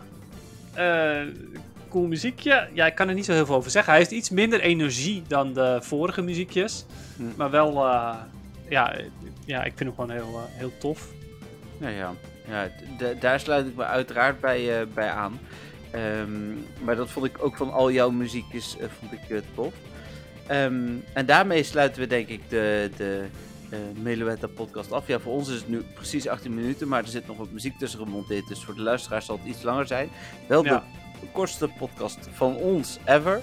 cool 1.89 2.07
muziekje. 2.07 2.67
Ja, 2.73 2.85
ik 2.85 2.95
kan 2.95 3.07
er 3.07 3.13
niet 3.13 3.25
zo 3.25 3.33
heel 3.33 3.45
veel 3.45 3.55
over 3.55 3.71
zeggen. 3.71 3.91
Hij 3.91 4.01
heeft 4.01 4.13
iets 4.13 4.29
minder 4.29 4.59
energie 4.59 5.23
dan 5.27 5.53
de 5.53 5.77
vorige 5.81 6.21
muziekjes. 6.21 6.85
Hm. 7.15 7.23
Maar 7.35 7.49
wel, 7.49 7.83
ja, 8.71 8.95
ja, 9.45 9.63
ik 9.63 9.73
vind 9.75 9.79
hem 9.79 9.93
gewoon 9.93 10.09
heel, 10.09 10.39
eh, 10.39 10.57
heel 10.57 10.71
tof. 10.77 11.07
Ja, 11.77 11.89
ja. 11.89 12.13
ja 12.47 12.69
daar 13.19 13.39
sluit 13.39 13.67
ik 13.67 13.75
me 13.75 13.83
uiteraard 13.83 14.39
bij, 14.39 14.79
eh, 14.79 14.87
bij 14.93 15.09
aan. 15.09 15.39
Ehm, 15.91 16.53
maar 16.83 16.95
dat 16.95 17.09
vond 17.09 17.25
ik 17.25 17.43
ook 17.43 17.57
van 17.57 17.71
al 17.71 17.91
jouw 17.91 18.09
muziekjes 18.09 18.77
eh, 18.77 18.87
vond 18.99 19.11
ik, 19.11 19.43
tof. 19.55 19.73
Ehm, 20.47 20.89
en 21.13 21.25
daarmee 21.25 21.63
sluiten 21.63 22.01
we 22.01 22.07
denk 22.07 22.27
ik 22.27 22.49
de, 22.49 22.89
de 22.97 23.25
eh 23.69 23.79
Meluetta 24.01 24.47
podcast 24.47 24.91
af. 24.91 25.07
Ja, 25.07 25.19
voor 25.19 25.33
ons 25.33 25.49
is 25.49 25.55
het 25.55 25.67
nu 25.69 25.81
precies 25.93 26.27
18 26.27 26.53
minuten, 26.53 26.87
maar 26.87 27.03
er 27.03 27.09
zit 27.09 27.27
nog 27.27 27.37
wat 27.37 27.51
muziek 27.51 27.77
tussen 27.77 27.99
gemonteerd. 27.99 28.47
Dus 28.47 28.63
voor 28.63 28.75
de 28.75 28.81
luisteraars 28.81 29.25
zal 29.25 29.37
het 29.37 29.45
iets 29.47 29.63
langer 29.63 29.87
zijn. 29.87 30.09
Wel 30.47 30.63
Ja. 30.63 30.83
de 31.19 31.27
kortste 31.31 31.67
podcast 31.67 32.27
van 32.31 32.55
ons 32.55 32.97
ever. 33.05 33.41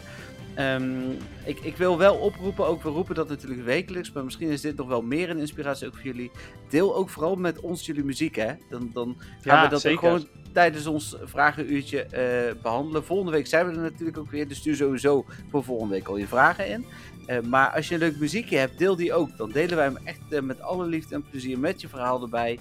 Ehm, 0.59 1.11
ik, 1.45 1.61
ik 1.61 1.77
wil 1.77 1.99
wel 1.99 2.17
oproepen, 2.17 2.67
ook 2.67 2.83
we 2.83 2.89
roepen 2.89 3.15
dat 3.15 3.29
natuurlijk 3.29 3.65
wekelijks, 3.65 4.13
maar 4.13 4.25
misschien 4.25 4.49
is 4.49 4.61
dit 4.61 4.77
nog 4.77 4.89
wel 4.89 5.03
meer 5.03 5.31
een 5.31 5.39
inspiratie 5.39 5.87
ook 5.87 5.95
voor 5.95 6.05
jullie. 6.05 6.31
Deel 6.69 6.97
ook 6.97 7.11
vooral 7.11 7.37
met 7.37 7.61
ons 7.61 7.87
jullie 7.87 8.05
muziek, 8.05 8.37
hè? 8.37 8.53
Dan, 8.71 8.91
dan 8.93 9.17
gaan 9.19 9.57
Ja, 9.57 9.63
we 9.63 9.69
dat 9.69 9.87
ook 9.87 9.99
gewoon 9.99 10.29
tijdens 10.53 10.87
ons 10.87 11.17
vragenuurtje 11.23 12.03
eh, 12.03 12.63
behandelen. 12.63 13.05
Volgende 13.05 13.33
week 13.33 13.47
zijn 13.47 13.67
we 13.67 13.73
er 13.73 13.81
natuurlijk 13.81 14.19
ook 14.19 14.31
weer, 14.31 14.49
dus 14.49 14.59
stuur 14.59 14.77
sowieso 14.77 15.25
voor 15.51 15.65
volgende 15.65 15.95
week 15.95 16.09
al 16.09 16.17
je 16.17 16.27
vragen 16.27 16.69
in. 16.69 16.87
Eh, 17.27 17.41
maar 17.41 17.71
als 17.71 17.89
je 17.89 17.95
een 17.95 18.01
leuk 18.01 18.19
muziekje 18.19 18.59
hebt, 18.59 18.79
deel 18.79 18.97
die 18.97 19.13
ook. 19.13 19.37
Dan 19.37 19.51
delen 19.51 19.77
wij 19.77 19.85
hem 19.85 19.99
echt 20.05 20.33
eh, 20.33 20.41
met 20.41 20.61
alle 20.61 20.87
liefde 20.87 21.15
en 21.15 21.29
plezier 21.31 21.59
met 21.59 21.81
je 21.81 21.89
verhaal 21.89 22.23
erbij 22.23 22.59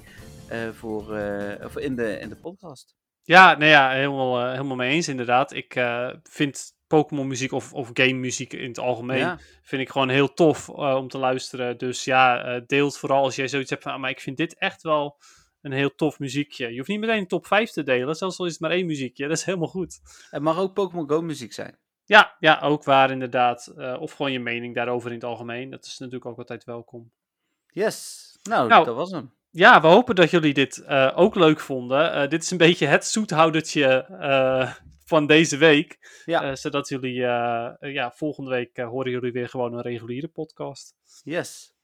voor, 0.74 1.04
voor 1.60 1.82
in, 1.82 1.96
de, 1.96 2.20
in 2.20 2.30
de 2.30 2.36
podcast. 2.36 2.96
Ja, 3.22 3.58
nee, 3.58 3.70
ja, 3.70 3.90
helemaal, 3.92 4.50
helemaal 4.52 4.76
mee 4.76 4.92
eens 4.92 5.08
inderdaad. 5.08 5.54
Ik 5.54 5.80
vind 6.24 6.76
Pokémon 6.88 7.28
muziek 7.28 7.52
of, 7.52 7.74
of 7.74 7.90
game 7.94 8.14
muziek 8.14 8.54
in 8.54 8.68
het 8.68 8.80
algemeen 8.80 9.18
Ja, 9.18 9.40
vind 9.62 9.82
ik 9.82 9.90
gewoon 9.90 10.10
heel 10.10 10.34
tof 10.34 10.70
eh, 10.70 10.96
om 10.96 11.08
te 11.08 11.18
luisteren. 11.18 11.78
Dus 11.78 12.04
ja, 12.04 12.44
eh 12.44 12.62
deel 12.66 12.86
het 12.86 12.98
vooral 12.98 13.24
als 13.24 13.36
jij 13.36 13.48
zoiets 13.48 13.70
hebt 13.70 13.84
van, 13.84 13.92
ah, 13.92 14.00
maar 14.00 14.10
ik 14.10 14.20
vind 14.20 14.38
dit 14.38 14.58
echt 14.58 14.82
wel 14.82 15.18
een 15.62 15.72
heel 15.72 15.96
tof 15.96 16.20
muziekje. 16.20 16.70
Je 16.70 16.78
hoeft 16.78 16.90
niet 16.90 17.00
meteen 17.00 17.18
een 17.18 17.28
top 17.28 17.46
5 17.46 17.72
te 17.72 17.84
delen, 17.84 18.16
zelfs 18.16 18.40
al 18.40 18.46
is 18.46 18.52
het 18.52 18.62
maar 18.62 18.72
één 18.72 18.86
muziekje. 18.86 19.24
Dat 19.28 19.38
is 19.38 19.44
helemaal 19.44 19.68
goed. 19.68 20.00
het 20.30 20.42
mag 20.42 20.58
ook 20.60 20.74
Pokémon 20.74 21.10
Go 21.10 21.22
muziek 21.22 21.54
zijn. 21.54 21.78
Ja, 22.06 22.36
ja 22.40 22.60
ook 22.60 22.84
waar 22.84 23.12
inderdaad. 23.12 23.68
Eh, 23.78 24.02
of 24.02 24.12
gewoon 24.12 24.32
je 24.32 24.40
mening 24.40 24.76
daarover 24.76 25.10
in 25.10 25.16
het 25.16 25.26
algemeen. 25.26 25.70
Dat 25.70 25.86
is 25.86 25.98
natuurlijk 25.98 26.26
ook 26.26 26.38
altijd 26.38 26.64
welkom. 26.64 27.12
Yes, 27.68 28.38
nou, 28.44 28.68
Nou, 28.68 28.86
dat 28.86 28.96
was 28.96 29.12
hem. 29.12 29.36
Ja, 29.50 29.82
we 29.82 29.88
hopen 29.88 30.16
dat 30.16 30.30
jullie 30.30 30.54
dit 30.54 30.86
ook 31.16 31.36
leuk 31.36 31.60
vonden. 31.60 32.30
Dit 32.30 32.44
is 32.44 32.52
een 32.52 32.58
beetje 32.58 32.86
het 32.86 33.06
zoethoudertje 33.06 34.06
van 35.08 35.26
deze 35.26 35.58
week. 35.58 36.22
Ja. 36.26 36.44
Eh, 36.44 36.56
zodat 36.56 36.90
jullie, 36.90 37.26
eh, 37.26 37.94
ja, 37.94 38.12
volgende 38.12 38.50
week 38.50 38.78
eh, 38.78 38.88
horen 38.88 39.12
jullie 39.12 39.32
weer 39.32 39.50
gewoon 39.50 39.74
een 39.74 39.82
reguliere 39.82 40.28
podcast. 40.28 40.96
Yes. 41.24 41.76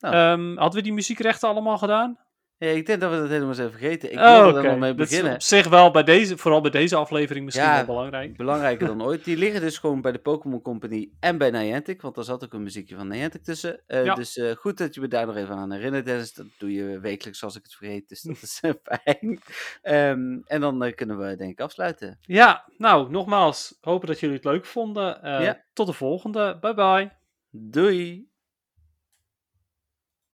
Nou. 0.00 0.14
Ehm, 0.14 0.56
hadden 0.56 0.78
we 0.78 0.82
die 0.82 0.92
muziekrechten 0.92 1.48
allemaal 1.48 1.78
gedaan? 1.78 2.18
Ja, 2.58 2.68
ik 2.70 2.86
denk 2.86 3.00
dat 3.00 3.10
we 3.10 3.16
dat 3.18 3.28
helemaal 3.28 3.54
zijn 3.54 3.70
vergeten. 3.70 4.12
Ik 4.12 4.18
Oh, 4.18 4.46
oké. 4.48 4.56
er 4.58 4.62
nog 4.64 4.78
mee 4.78 4.94
Dat 4.94 5.04
is 5.06 5.10
beginnen. 5.10 5.34
op 5.34 5.42
zich 5.42 5.68
wel 5.68 5.90
bij 5.90 6.02
deze, 6.02 6.36
vooral 6.38 6.60
bij 6.60 6.70
deze 6.70 6.96
aflevering 6.96 7.44
misschien 7.44 7.66
Ja. 7.66 7.76
wel 7.76 7.84
belangrijk. 7.84 8.36
Belangrijker 8.36 8.86
dan 8.86 9.02
ooit. 9.08 9.24
Die 9.24 9.36
liggen 9.36 9.60
dus 9.60 9.78
gewoon 9.78 10.00
bij 10.00 10.12
de 10.12 10.18
Pokémon 10.18 10.62
Company 10.62 11.10
en 11.20 11.38
bij 11.38 11.50
Niantic. 11.50 12.02
Want 12.02 12.14
daar 12.14 12.24
zat 12.24 12.44
ook 12.44 12.52
een 12.52 12.62
muziekje 12.62 12.96
van 12.96 13.08
Niantic 13.08 13.44
tussen. 13.44 13.82
Eh, 13.86 14.04
Ja. 14.04 14.14
Dus 14.14 14.36
eh, 14.36 14.50
goed 14.56 14.78
dat 14.78 14.94
je 14.94 15.00
me 15.00 15.08
daar 15.08 15.26
nog 15.26 15.36
even 15.36 15.54
aan 15.54 15.72
herinnert, 15.72 16.04
Dennis. 16.04 16.32
Dat 16.34 16.46
doe 16.58 16.72
je 16.72 17.00
wekelijks 17.00 17.42
als 17.42 17.56
ik 17.56 17.62
het 17.62 17.74
vergeet. 17.74 18.08
Dus 18.08 18.22
dat 18.22 18.36
is 18.42 18.58
eh, 18.62 18.70
fijn. 18.82 19.40
Ehm, 19.82 20.38
en 20.44 20.60
dan 20.60 20.92
kunnen 20.94 21.18
we 21.18 21.36
denk 21.36 21.50
ik 21.50 21.60
afsluiten. 21.60 22.18
Ja, 22.20 22.64
nou, 22.78 23.10
nogmaals, 23.10 23.78
hopen 23.80 24.08
dat 24.08 24.20
jullie 24.20 24.36
het 24.36 24.44
leuk 24.44 24.64
vonden. 24.64 25.18
Ja. 25.22 25.64
Tot 25.72 25.86
de 25.86 25.92
volgende. 25.92 26.58
Bye 26.60 26.74
bye. 26.74 27.10
Doei! 27.50 28.32